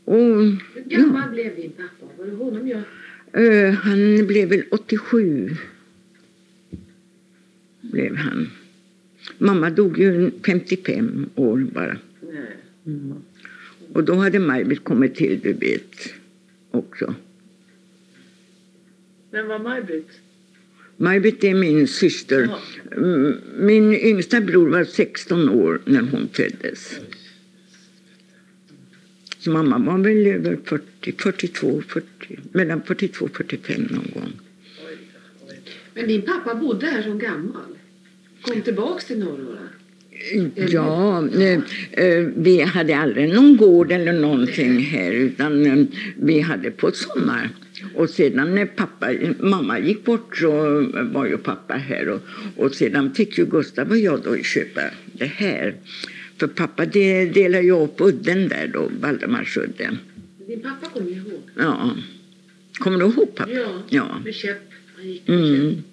Och, 0.06 0.16
Hur 0.16 0.84
gammal 0.84 1.22
ja. 1.26 1.32
blev 1.32 1.56
din 1.56 1.70
pappa? 1.70 2.12
Var 2.18 2.26
det 2.26 2.36
honom 2.36 2.68
jag? 2.68 2.82
Uh, 3.42 3.70
han 3.70 4.26
blev 4.26 4.48
väl 4.48 4.64
87 4.70 5.56
blev 7.80 8.16
han. 8.16 8.50
Mamma 9.38 9.70
dog 9.70 9.98
ju 9.98 10.30
55 10.46 11.30
år 11.34 11.58
bara. 11.58 11.98
Mm. 12.86 13.14
Och 13.92 14.04
då 14.04 14.14
hade 14.14 14.38
Maj-Britt 14.38 14.84
kommit 14.84 15.14
till, 15.14 15.40
du 15.42 15.52
vet, 15.52 16.14
också. 16.70 17.14
Vem 19.30 19.48
var 19.48 19.58
Maj-Britt? 19.58 20.10
Maj-Britt 20.96 21.44
är 21.44 21.54
min 21.54 21.88
syster. 21.88 22.40
Jaha. 22.40 23.34
Min 23.58 23.94
yngsta 23.94 24.40
bror 24.40 24.68
var 24.68 24.84
16 24.84 25.48
år 25.48 25.80
när 25.84 26.00
hon 26.00 26.28
föddes. 26.32 27.00
Så 29.46 29.52
mamma 29.52 29.78
var 29.78 29.98
väl 29.98 30.26
över 30.26 30.58
40, 30.64 31.12
42, 31.18 31.82
40, 31.88 32.06
mellan 32.52 32.82
42 32.82 33.24
och 33.24 33.36
45 33.36 33.82
någon 33.90 34.10
gång. 34.14 34.32
Men 35.94 36.08
din 36.08 36.22
pappa 36.22 36.54
bodde 36.54 36.86
här 36.86 37.02
som 37.02 37.18
gammal? 37.18 37.70
Kom 38.42 38.62
tillbaks 38.62 39.04
till 39.04 39.18
Norrora? 39.18 39.68
Ja, 40.54 41.28
eh, 41.92 42.26
vi 42.36 42.60
hade 42.60 42.96
aldrig 42.96 43.34
någon 43.34 43.56
gård 43.56 43.92
eller 43.92 44.12
någonting 44.12 44.78
här 44.78 45.12
utan 45.12 45.66
eh, 45.66 45.86
vi 46.16 46.40
hade 46.40 46.70
på 46.70 46.90
sommar. 46.90 47.50
Och 47.94 48.10
sedan 48.10 48.54
när 48.54 48.66
pappa, 48.66 49.12
mamma 49.40 49.78
gick 49.78 50.04
bort 50.04 50.36
så 50.36 50.50
var 51.12 51.26
ju 51.26 51.36
pappa 51.36 51.74
här 51.74 52.08
och, 52.08 52.20
och 52.56 52.74
sedan 52.74 53.14
fick 53.14 53.38
ju 53.38 53.46
Gustav 53.46 53.90
och 53.90 53.98
jag 53.98 54.22
då 54.22 54.36
köpa 54.36 54.80
det 55.12 55.26
här. 55.26 55.74
För 56.38 56.46
pappa 56.46 56.86
det 56.86 57.24
delade 57.24 57.64
ju 57.64 57.70
upp 57.70 58.00
udden 58.00 58.48
där 58.48 58.70
då, 58.72 58.90
Valdemarsudden. 59.00 59.98
Din 60.46 60.62
pappa 60.62 60.86
kommer 60.86 61.10
ihåg. 61.10 61.42
Ja. 61.58 61.96
Kommer 62.78 62.98
du 62.98 63.04
ihåg 63.04 63.34
pappa? 63.34 63.52
Ja, 63.52 63.82
ja. 63.88 64.20
med 64.24 64.34
käpp. 64.34 64.70
Han 64.96 65.08
gick 65.08 65.28
med 65.28 65.38
mm. 65.38 65.74
käpp. 65.74 65.84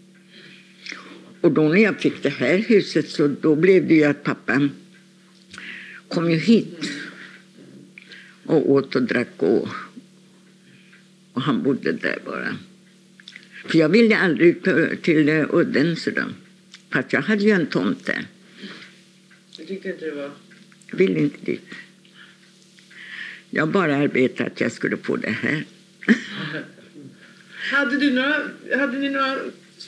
Och 1.41 1.51
då 1.51 1.69
när 1.69 1.83
jag 1.83 1.99
fick 1.99 2.23
det 2.23 2.29
här 2.29 2.57
huset 2.57 3.09
så 3.09 3.27
då 3.27 3.55
blev 3.55 3.87
det 3.87 3.93
ju 3.93 4.03
att 4.03 4.23
pappa 4.23 4.69
kom 6.07 6.31
ju 6.31 6.37
hit 6.37 6.91
och 8.45 8.71
åt 8.71 8.95
och 8.95 9.03
drack 9.03 9.33
och, 9.37 9.67
och 11.33 11.41
han 11.41 11.63
bodde 11.63 11.91
där 11.91 12.19
bara. 12.25 12.55
För 13.65 13.77
jag 13.77 13.89
ville 13.89 14.17
aldrig 14.17 14.63
till 15.01 15.29
udden 15.49 15.95
så 15.95 16.09
då. 16.09 16.23
Fast 16.93 17.13
jag 17.13 17.21
hade 17.21 17.43
ju 17.43 17.51
en 17.51 17.65
tomt 17.65 18.05
där. 18.05 18.25
Du 19.57 19.65
tyckte 19.65 19.89
inte 19.89 20.05
det 20.05 20.11
var? 20.11 20.31
Jag 20.89 20.97
ville 20.97 21.19
inte 21.19 21.37
dit. 21.45 21.69
Jag 23.49 23.69
bara 23.69 23.95
arbetade 23.95 24.49
att 24.49 24.61
jag 24.61 24.71
skulle 24.71 24.97
få 24.97 25.15
det 25.15 25.29
här. 25.29 25.65
hade, 27.71 27.97
du 27.97 28.13
några, 28.13 28.35
hade 28.77 28.99
ni 28.99 29.09
några 29.09 29.37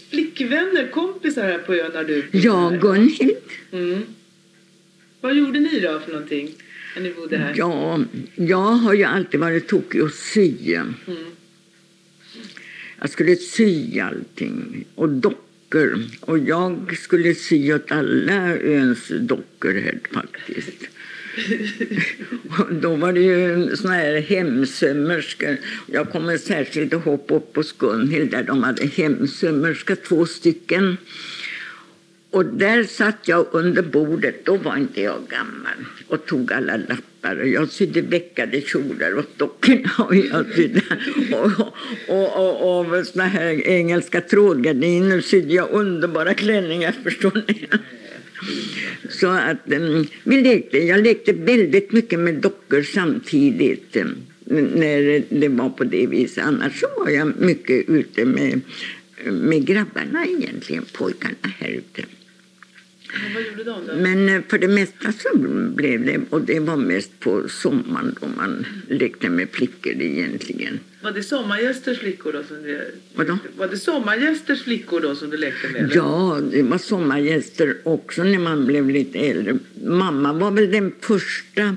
flickvänner, 0.09 0.87
kompisar 0.91 1.43
här 1.43 1.57
på 1.57 1.73
ön 1.73 1.91
när 1.93 2.03
du 2.03 2.27
Ja, 2.31 2.69
Gunhild. 2.81 3.37
Mm. 3.71 4.01
Vad 5.21 5.35
gjorde 5.35 5.59
ni 5.59 5.79
då 5.79 5.99
för 5.99 6.11
någonting 6.11 6.49
när 6.95 7.03
ni 7.03 7.13
bodde 7.13 7.37
här? 7.37 7.53
Ja, 7.57 8.03
jag 8.35 8.57
har 8.57 8.93
ju 8.93 9.03
alltid 9.03 9.39
varit 9.39 9.67
tokig 9.67 10.01
att 10.01 10.15
sy. 10.15 10.75
Mm. 10.75 10.93
Jag 12.99 13.09
skulle 13.09 13.35
sy 13.35 13.99
allting. 13.99 14.85
Och 14.95 15.09
dockor. 15.75 15.99
Och 16.21 16.39
jag 16.39 16.97
skulle 16.97 17.35
sy 17.35 17.73
åt 17.73 17.91
alla 17.91 18.57
öns 18.57 19.07
dockor 19.19 19.73
här 19.73 19.99
faktiskt. 20.13 20.87
Då 22.71 22.95
var 22.95 23.13
det 23.13 23.19
ju 23.19 23.75
såna 23.75 23.93
här 23.93 24.21
hemsömmerskor. 24.21 25.57
Jag 25.87 26.11
kommer 26.11 26.37
särskilt 26.37 26.93
ihåg 26.93 27.31
upp 27.31 27.55
hos 27.55 27.71
Gunhild 27.77 28.31
där 28.31 28.43
de 28.43 28.63
hade 28.63 28.85
hemsömmerska, 28.85 29.95
två 29.95 30.25
stycken. 30.25 30.97
Och 32.35 32.45
där 32.45 32.83
satt 32.83 33.27
jag 33.27 33.45
under 33.51 33.81
bordet, 33.81 34.45
då 34.45 34.57
var 34.57 34.77
inte 34.77 35.01
jag 35.01 35.21
gammal, 35.29 35.85
och 36.07 36.25
tog 36.25 36.53
alla 36.53 36.77
lappar. 36.77 37.35
Och 37.41 37.47
jag 37.47 37.69
sydde 37.69 38.01
veckade 38.01 38.61
kjolar 38.61 39.17
åt 39.17 39.37
dockorna 39.37 39.91
och 40.07 40.15
jag 40.15 40.45
sydde 40.55 40.81
och, 41.31 41.51
och, 42.07 42.37
och, 42.37 42.79
och 42.79 43.07
såna 43.07 43.23
här 43.23 43.67
engelska 43.67 44.21
trådgardiner 44.21 45.21
sydde 45.21 45.53
jag 45.53 45.71
underbara 45.71 46.33
klänningar, 46.33 46.91
förstår 47.03 47.43
ni. 47.47 47.67
Så 49.09 49.27
att 49.27 49.71
um, 49.71 50.07
vi 50.23 50.41
lekte, 50.41 50.77
jag 50.77 51.03
lekte 51.03 51.33
väldigt 51.33 51.91
mycket 51.91 52.19
med 52.19 52.35
dockor 52.35 52.81
samtidigt 52.83 53.95
um, 53.95 54.15
när 54.75 55.23
det 55.29 55.47
var 55.47 55.69
på 55.69 55.83
det 55.83 56.07
viset. 56.07 56.43
Annars 56.43 56.79
så 56.79 56.87
var 56.97 57.09
jag 57.09 57.39
mycket 57.39 57.89
ute 57.89 58.25
med, 58.25 58.61
med 59.25 59.65
grabbarna 59.65 60.25
egentligen, 60.25 60.85
pojkarna 60.93 61.35
här 61.59 61.69
ute. 61.69 62.03
Men 63.95 64.29
uh, 64.29 64.41
för 64.47 64.57
det 64.57 64.67
mesta 64.67 65.11
så 65.11 65.37
blev 65.75 66.05
det, 66.05 66.19
och 66.29 66.41
det 66.41 66.59
var 66.59 66.77
mest 66.77 67.19
på 67.19 67.49
sommaren 67.49 68.15
då 68.21 68.27
man 68.27 68.65
lekte 68.89 69.29
med 69.29 69.49
flickor 69.51 69.93
egentligen. 70.01 70.79
Var 71.01 71.11
det 71.11 71.23
sommargästers 71.23 71.99
flickor 71.99 72.33
då 72.33 72.43
som 72.43 72.63
du... 72.63 72.91
Vadå? 73.15 73.37
Var 73.57 73.67
det 73.67 73.77
sommargästers 73.77 74.63
flickor 74.63 74.99
då 74.99 75.15
som 75.15 75.29
du 75.29 75.37
lekte 75.37 75.67
med? 75.67 75.81
eller? 75.81 75.95
Ja, 75.95 76.41
det 76.51 76.63
var 76.63 76.77
sommargäster 76.77 77.77
också 77.83 78.23
när 78.23 78.39
man 78.39 78.65
blev 78.65 78.89
lite 78.89 79.19
äldre. 79.19 79.57
Mamma 79.83 80.33
var 80.33 80.51
väl 80.51 80.71
den 80.71 80.93
första 81.01 81.75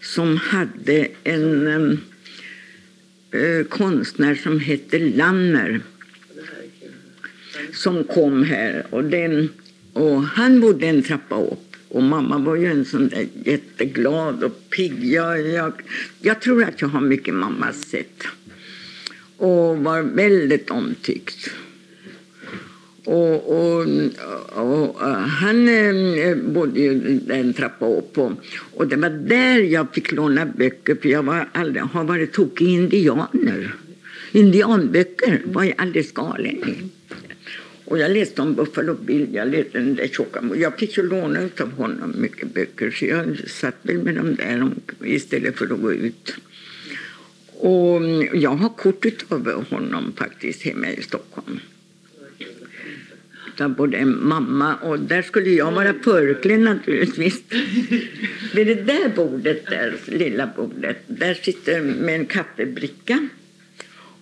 som 0.00 0.36
hade 0.36 1.08
en 1.24 1.92
eh, 3.30 3.66
konstnär 3.68 4.34
som 4.34 4.60
hette 4.60 4.98
Lanner 4.98 5.80
som 7.72 8.04
kom 8.04 8.42
här. 8.42 8.86
Och, 8.90 9.04
den, 9.04 9.48
och 9.92 10.22
han 10.22 10.60
bodde 10.60 10.86
en 10.86 11.02
trappa 11.02 11.42
upp. 11.42 11.76
Och 11.88 12.02
mamma 12.02 12.38
var 12.38 12.56
ju 12.56 12.66
en 12.66 12.84
sån 12.84 13.08
där 13.08 13.26
jätteglad 13.44 14.44
och 14.44 14.70
pigg. 14.70 15.04
Jag, 15.04 15.48
jag, 15.48 15.72
jag 16.20 16.40
tror 16.40 16.64
att 16.64 16.80
jag 16.80 16.88
har 16.88 17.00
mycket 17.00 17.34
mammas 17.34 17.82
sätt. 17.82 18.22
Och 19.36 19.78
var 19.78 20.02
väldigt 20.02 20.70
omtyckt. 20.70 21.50
Och, 23.04 23.50
och, 23.50 23.86
och, 24.52 24.96
och 24.96 25.06
han 25.10 25.68
eh, 25.68 26.36
bodde 26.36 26.80
ju 26.80 27.20
en 27.28 27.52
trappa 27.52 27.86
upp. 27.86 28.18
Och, 28.18 28.32
och 28.74 28.86
det 28.86 28.96
var 28.96 29.10
där 29.10 29.58
jag 29.58 29.94
fick 29.94 30.12
låna 30.12 30.46
böcker, 30.46 30.94
för 31.02 31.08
jag 31.08 31.22
var 31.22 31.48
aldrig, 31.52 31.82
har 31.82 32.04
varit 32.04 32.32
tokig 32.32 32.66
i 32.66 32.70
indianer. 32.70 33.74
Indianböcker 34.32 35.42
var 35.44 35.64
jag 35.64 35.74
alldeles 35.76 36.12
galen 36.12 36.68
i. 36.68 36.99
Och 37.90 37.98
jag 37.98 38.10
läste 38.10 38.42
om 38.42 38.54
Buffalo 38.54 38.94
Bill, 38.94 39.28
jag 39.32 39.48
läste 39.48 39.78
den 39.78 39.94
där 39.94 40.08
tjocka. 40.08 40.42
Jag 40.56 40.78
fick 40.78 40.96
ju 40.96 41.02
låna 41.02 41.48
av 41.60 41.72
honom 41.72 42.14
mycket 42.18 42.54
böcker, 42.54 42.90
så 42.90 43.04
jag 43.04 43.38
satt 43.48 43.76
väl 43.82 43.98
med 43.98 44.14
dem 44.14 44.34
där 44.34 44.70
istället 45.04 45.58
för 45.58 45.64
att 45.64 45.80
gå 45.80 45.92
ut. 45.92 46.34
Och 47.46 47.96
mm, 47.96 48.40
jag 48.40 48.50
har 48.50 48.68
kortet 48.68 49.32
av 49.32 49.64
honom 49.70 50.12
faktiskt 50.16 50.62
hemma 50.62 50.88
i 50.90 51.02
Stockholm. 51.02 51.60
Där 53.56 53.68
både 53.68 54.04
mamma 54.04 54.74
och 54.76 54.98
där 54.98 55.22
skulle 55.22 55.50
jag 55.50 55.72
vara 55.72 55.94
förklädd 56.04 56.60
naturligtvis. 56.60 57.42
Vid 58.54 58.66
det 58.66 58.82
där 58.82 59.12
bordet, 59.16 59.66
där 59.66 59.96
lilla 60.06 60.50
bordet, 60.56 61.02
där 61.06 61.34
sitter 61.34 61.82
med 61.82 62.14
en 62.14 62.26
kaffebricka. 62.26 63.28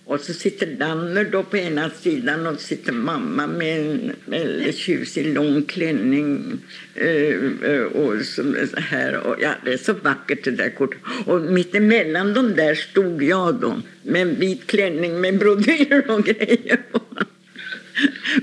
Och 0.09 0.19
så 0.19 0.33
sitter 0.33 0.67
Danner 0.67 1.23
då 1.23 1.43
på 1.43 1.57
ena 1.57 1.89
sidan 1.89 2.47
och 2.47 2.59
sitter 2.59 2.91
mamma 2.91 3.47
med 3.47 3.79
en 3.79 4.15
väldigt 4.25 4.75
tjusig 4.75 5.33
lång 5.33 5.63
klänning. 5.63 6.59
eh, 6.95 7.35
eh, 7.63 7.81
och 7.81 8.25
så, 8.25 8.43
här. 8.77 9.17
Och, 9.17 9.35
ja, 9.41 9.53
det 9.65 9.73
är 9.73 9.77
så 9.77 9.93
vackert 9.93 10.43
det 10.43 10.51
där 10.51 10.69
kortet. 10.69 10.99
Och 11.25 11.41
mittemellan 11.41 12.33
de 12.33 12.55
där 12.55 12.75
stod 12.75 13.23
jag 13.23 13.55
då 13.55 13.81
med 14.03 14.21
en 14.21 14.39
vit 14.39 14.67
klänning 14.67 15.21
med 15.21 15.37
brodyr 15.39 16.03
och 16.07 16.25
grejer. 16.25 16.81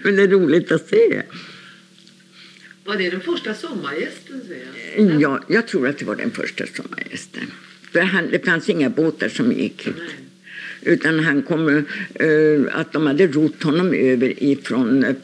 Men 0.02 0.16
det 0.16 0.22
är 0.22 0.29
roligt 0.29 0.72
att 0.72 0.88
se. 0.88 1.22
Var 2.85 2.96
det 2.96 3.11
den 3.11 3.20
första 3.20 3.55
sommargästen? 3.55 4.42
Jag? 4.96 5.20
Ja, 5.20 5.44
jag 5.48 5.68
tror 5.68 5.88
att 5.88 5.98
det 5.98 6.05
var 6.05 6.16
den 6.16 6.31
första 6.31 6.64
sommargästen. 6.66 7.50
För 7.92 8.00
han, 8.00 8.31
det 8.31 8.44
fanns 8.44 8.68
inga 8.68 8.90
båtar 8.90 9.29
som 9.29 9.52
gick. 9.52 9.87
Nej. 9.87 10.26
Utan 10.87 11.20
han 11.20 11.42
kom, 11.42 11.68
eh, 12.14 12.79
att 12.79 12.92
de 12.92 13.07
hade 13.07 13.27
rott 13.27 13.62
honom 13.62 13.94
över 13.94 14.42
ifrån 14.42 15.05
eh, 15.05 15.14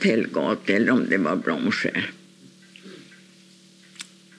eller 0.66 0.90
om 0.90 1.06
det 1.08 1.18
var 1.18 1.36
Bromsjö. 1.36 1.90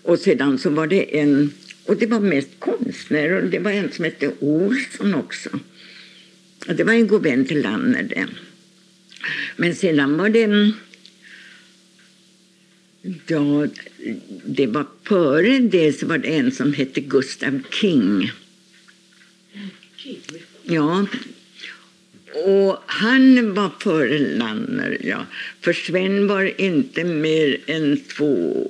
Och 0.01 0.19
sedan 0.19 0.57
så 0.57 0.69
var 0.69 0.87
det 0.87 1.19
en, 1.19 1.51
och 1.85 1.97
det 1.97 2.05
var 2.05 2.19
mest 2.19 2.49
konstnärer, 2.59 3.43
och 3.43 3.49
det 3.49 3.59
var 3.59 3.71
en 3.71 3.91
som 3.91 4.05
hette 4.05 4.31
Olsson 4.39 5.13
också. 5.13 5.49
Och 6.67 6.75
det 6.75 6.83
var 6.83 6.93
en 6.93 7.07
god 7.07 7.23
vän 7.23 7.45
till 7.45 7.61
Lanner 7.61 8.03
det. 8.03 8.27
Men 9.55 9.75
sedan 9.75 10.17
var 10.17 10.29
det 10.29 10.43
en, 10.43 10.73
Ja, 13.27 13.67
det 14.45 14.67
var 14.67 14.85
före 15.03 15.59
det 15.59 15.99
så 15.99 16.05
var 16.05 16.17
det 16.17 16.27
en 16.27 16.51
som 16.51 16.73
hette 16.73 17.01
Gustav 17.01 17.59
King. 17.71 18.31
Ja. 20.63 21.05
Och 22.33 22.83
han 22.85 23.53
var 23.53 23.71
före 23.79 24.19
Lanner, 24.19 24.97
ja. 25.03 25.25
För 25.61 25.73
Sven 25.73 26.27
var 26.27 26.61
inte 26.61 27.03
mer 27.03 27.57
än 27.65 27.97
två, 27.97 28.67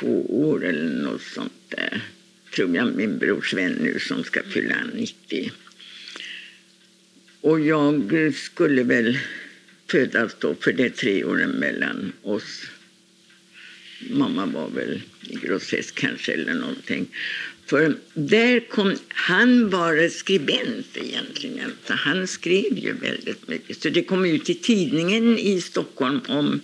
två 0.00 0.46
år 0.48 0.64
eller 0.64 1.02
något 1.02 1.22
sånt 1.22 1.52
där. 1.68 2.02
Tror 2.54 2.76
jag, 2.76 2.94
min 2.94 3.18
bror 3.18 3.42
Sven 3.42 3.72
nu 3.72 3.98
som 3.98 4.24
ska 4.24 4.42
fylla 4.42 4.76
90. 4.94 5.50
Och 7.40 7.60
jag 7.60 8.34
skulle 8.34 8.82
väl 8.82 9.18
födas 9.90 10.36
då, 10.38 10.54
för 10.54 10.72
det 10.72 10.84
är 10.84 10.90
tre 10.90 11.24
år 11.24 11.46
mellan 11.46 12.12
oss. 12.22 12.66
Mamma 14.00 14.46
var 14.46 14.68
väl 14.68 15.00
i 15.28 15.34
grossess 15.34 15.90
kanske 15.90 16.32
eller 16.32 16.54
någonting. 16.54 17.06
För 17.66 17.96
där 18.14 18.60
kom, 18.60 18.96
han 19.08 19.70
var 19.70 20.08
skribent 20.08 20.86
egentligen, 20.96 21.72
så 21.86 21.94
han 21.94 22.26
skrev 22.26 22.78
ju 22.78 22.92
väldigt 22.92 23.48
mycket. 23.48 23.82
Så 23.82 23.88
det 23.88 24.02
kom 24.02 24.24
ut 24.24 24.50
i 24.50 24.54
tidningen 24.54 25.38
i 25.38 25.60
Stockholm 25.60 26.20
om, 26.28 26.60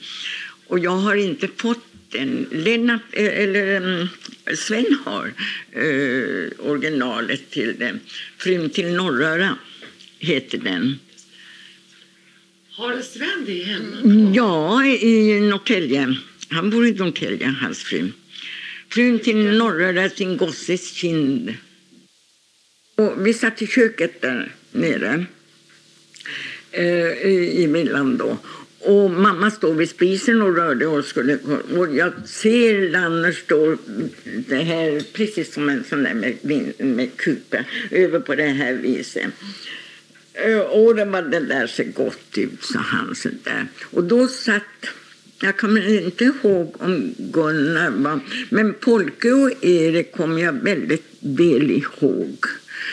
och 0.66 0.78
jag 0.78 0.90
har 0.90 1.16
inte 1.16 1.48
fått 1.56 1.84
den. 2.12 2.46
Lennart, 2.50 3.02
eh, 3.12 3.40
eller 3.42 3.76
mm, 3.76 4.08
Sven 4.56 4.98
har 5.04 5.32
eh, 5.72 6.68
originalet 6.70 7.50
till 7.50 7.74
den. 7.78 8.00
Frun 8.38 8.70
till 8.70 8.94
Norröra 8.94 9.56
heter 10.18 10.58
den. 10.58 10.98
Har 12.70 13.00
Sven 13.00 13.44
det 13.46 13.62
hemma? 13.62 14.32
Ja, 14.34 14.84
i 14.86 15.40
Norrtälje. 15.40 16.16
Han 16.52 16.70
bor 16.70 16.86
i 16.86 16.92
Norrtälje, 16.92 17.46
hans 17.46 17.82
fru. 17.82 18.10
Frun 18.88 19.18
till 19.18 19.58
Norröra 19.58 20.10
sin 20.10 20.36
gosses 20.36 20.92
kind. 20.92 21.54
Och 22.94 23.26
vi 23.26 23.34
satt 23.34 23.62
i 23.62 23.66
köket 23.66 24.20
där 24.20 24.54
nere 24.72 25.26
eh, 26.70 27.26
i 27.62 27.66
villan 27.66 28.16
då. 28.16 28.38
Och 28.78 29.10
mamma 29.10 29.50
står 29.50 29.74
vid 29.74 29.90
spisen 29.90 30.42
och 30.42 30.56
rörde 30.56 30.86
och 30.86 31.04
skulle 31.04 31.38
och 31.76 31.96
jag 31.96 32.12
ser 32.28 32.90
Lanner 32.90 33.32
stå 33.32 33.76
det 34.24 34.62
här, 34.62 35.02
precis 35.12 35.54
som 35.54 35.68
en 35.68 35.84
sån 35.84 36.02
där 36.02 36.14
med, 36.14 36.72
med 36.78 37.16
kupa 37.16 37.64
över 37.90 38.20
på 38.20 38.34
det 38.34 38.48
här 38.48 38.74
viset. 38.74 39.26
Eh, 40.34 40.58
och 40.58 40.94
det 40.94 41.04
var 41.04 41.22
det 41.22 41.40
där 41.40 41.66
ser 41.66 41.84
gott 41.84 42.38
ut, 42.38 42.62
sa 42.62 42.78
han. 42.78 43.14
Så 43.14 43.28
där. 43.42 43.66
Och 43.82 44.04
då 44.04 44.28
satt, 44.28 44.86
jag 45.42 45.58
kommer 45.58 46.04
inte 46.06 46.24
ihåg 46.24 46.76
om 46.78 47.14
Gunnar 47.18 47.90
var, 47.90 48.20
men 48.50 48.74
Polke 48.74 49.32
och 49.32 49.64
Erik 49.64 50.12
kommer 50.12 50.42
jag 50.42 50.52
väldigt 50.52 51.06
väl 51.20 51.70
ihåg. 51.70 52.46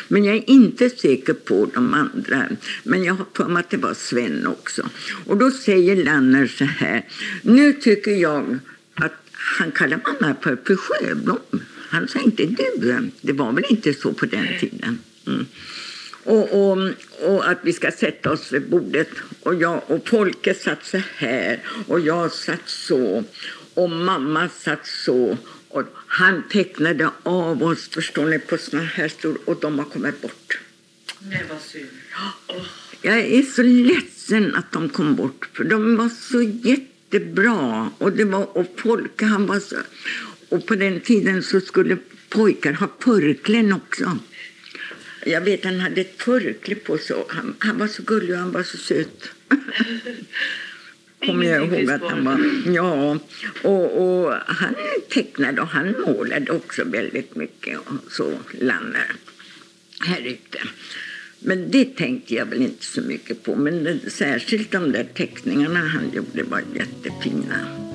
Men 0.07 0.23
jag 0.23 0.35
är 0.35 0.49
inte 0.49 0.89
säker 0.89 1.33
på 1.33 1.69
de 1.73 1.93
andra. 1.93 2.45
Men 2.83 3.03
jag 3.03 3.13
har 3.13 3.25
för 3.33 3.47
mig 3.47 3.59
att 3.59 3.69
det 3.69 3.77
var 3.77 3.93
Sven 3.93 4.47
också. 4.47 4.89
Och 5.25 5.38
då 5.38 5.51
säger 5.51 5.95
Lanner 5.95 6.47
så 6.47 6.65
här. 6.65 7.05
Nu 7.41 7.73
tycker 7.73 8.12
jag 8.12 8.59
att 8.93 9.13
han 9.31 9.71
kallar 9.71 9.99
mamma 10.05 10.35
för, 10.41 10.57
för 10.65 10.75
Sjöblom. 10.75 11.62
Han 11.89 12.07
sa 12.07 12.19
inte 12.19 12.45
du. 12.45 13.09
Det 13.21 13.33
var 13.33 13.51
väl 13.51 13.65
inte 13.69 13.93
så 13.93 14.13
på 14.13 14.25
den 14.25 14.47
tiden. 14.59 14.99
Mm. 15.27 15.45
Och, 16.23 16.71
och, 16.71 16.89
och 17.21 17.49
att 17.49 17.58
vi 17.62 17.73
ska 17.73 17.91
sätta 17.91 18.32
oss 18.32 18.51
vid 18.51 18.69
bordet. 18.69 19.10
Och, 19.43 19.55
jag, 19.55 19.82
och 19.88 20.08
Folke 20.08 20.53
satt 20.53 20.86
så 20.86 21.01
här 21.15 21.60
och 21.88 21.99
jag 21.99 22.32
satt 22.32 22.69
så. 22.69 23.23
Och 23.73 23.89
mamma 23.89 24.49
satt 24.49 24.88
så. 24.88 25.38
Och 25.69 25.84
han 26.08 26.43
tecknade 26.49 27.10
av 27.23 27.63
oss, 27.63 27.89
förstår 27.89 28.25
ni, 28.25 28.39
på 28.39 28.58
såna 28.58 28.84
här 28.84 29.08
stor 29.08 29.38
och 29.45 29.60
de 29.62 29.79
har 29.79 29.86
kommit 29.86 30.21
bort. 30.21 30.60
Nej, 31.19 31.45
vad 31.49 31.62
synd. 31.62 31.89
Jag 33.01 33.19
är 33.19 33.41
så 33.41 33.63
ledsen 33.63 34.55
att 34.55 34.71
de 34.71 34.89
kom 34.89 35.15
bort, 35.15 35.49
för 35.53 35.63
de 35.63 35.95
var 35.95 36.10
så 36.10 36.41
jättebra. 36.41 37.89
Och, 37.97 38.12
det 38.12 38.25
var, 38.25 38.58
och 38.58 38.75
Folke, 38.77 39.25
han 39.25 39.45
var 39.45 39.60
så... 39.60 39.75
Och 40.49 40.65
på 40.65 40.75
den 40.75 40.99
tiden 40.99 41.43
så 41.43 41.62
skulle 41.62 41.97
pojkar 42.29 42.73
ha 42.73 42.88
förkläden 42.99 43.73
också. 43.73 44.17
Jag 45.25 45.41
vet 45.41 45.65
han 45.65 45.79
hade 45.79 46.01
ett 46.01 46.21
förkläde 46.21 46.82
på 46.82 46.97
sig. 46.97 47.15
Han, 47.29 47.55
han 47.60 47.77
var 47.77 47.88
så 47.88 48.03
gullig 48.03 48.32
och 48.32 48.39
han 48.39 48.51
var 48.51 48.63
så 48.63 48.77
söt. 48.77 49.29
Kommer 51.25 51.45
jag 51.45 51.65
ihåg 51.65 51.91
att 51.91 52.12
han 52.12 52.25
var. 52.25 52.39
Ja, 52.75 53.19
och, 53.63 54.01
och 54.01 54.34
han 54.45 54.75
tecknade 55.10 55.62
och 55.62 55.67
han 55.67 55.95
målade 56.08 56.51
också 56.51 56.84
väldigt 56.84 57.36
mycket. 57.36 57.79
Och 57.79 58.12
så 58.12 58.39
Lanner 58.51 59.15
här 59.99 60.21
ute. 60.21 60.60
Men 61.39 61.71
det 61.71 61.86
tänkte 61.86 62.36
jag 62.36 62.45
väl 62.45 62.62
inte 62.62 62.86
så 62.86 63.01
mycket 63.01 63.43
på. 63.43 63.55
Men 63.55 63.84
det, 63.84 64.10
särskilt 64.10 64.71
de 64.71 64.91
där 64.91 65.03
teckningarna 65.03 65.79
han 65.79 66.12
gjorde 66.13 66.43
var 66.43 66.63
jättefina. 66.75 67.88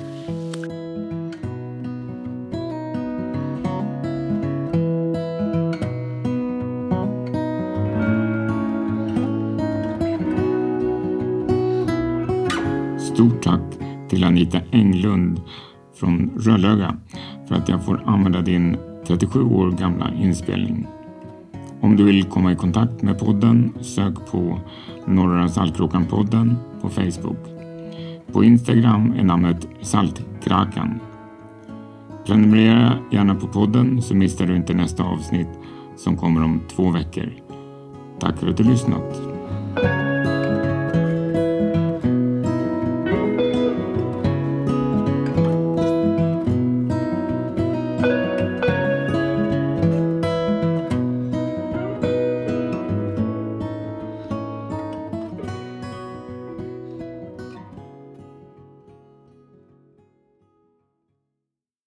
Till 14.09 14.23
Anita 14.23 14.59
Englund 14.71 15.41
från 15.99 16.31
Rödlöga 16.39 16.95
för 17.47 17.55
att 17.55 17.69
jag 17.69 17.85
får 17.85 18.03
använda 18.05 18.41
din 18.41 18.77
37 19.07 19.43
år 19.43 19.71
gamla 19.71 20.13
inspelning. 20.13 20.87
Om 21.81 21.95
du 21.95 22.03
vill 22.03 22.23
komma 22.23 22.51
i 22.51 22.55
kontakt 22.55 23.01
med 23.01 23.19
podden, 23.19 23.73
sök 23.81 24.13
på 24.31 24.59
Norra 25.05 25.47
Saltkråkan-podden 25.47 26.55
på 26.81 26.89
Facebook. 26.89 27.37
På 28.31 28.43
Instagram 28.43 29.13
är 29.17 29.23
namnet 29.23 29.67
Saltkrakan. 29.81 30.99
Prenumerera 32.25 32.97
gärna 33.11 33.35
på 33.35 33.47
podden 33.47 34.01
så 34.01 34.15
missar 34.15 34.45
du 34.45 34.55
inte 34.55 34.73
nästa 34.73 35.03
avsnitt 35.03 35.49
som 35.97 36.17
kommer 36.17 36.43
om 36.43 36.61
två 36.75 36.91
veckor. 36.91 37.29
Tack 38.19 38.37
för 38.37 38.47
att 38.47 38.57
du 38.57 38.63
lyssnat. 38.63 39.21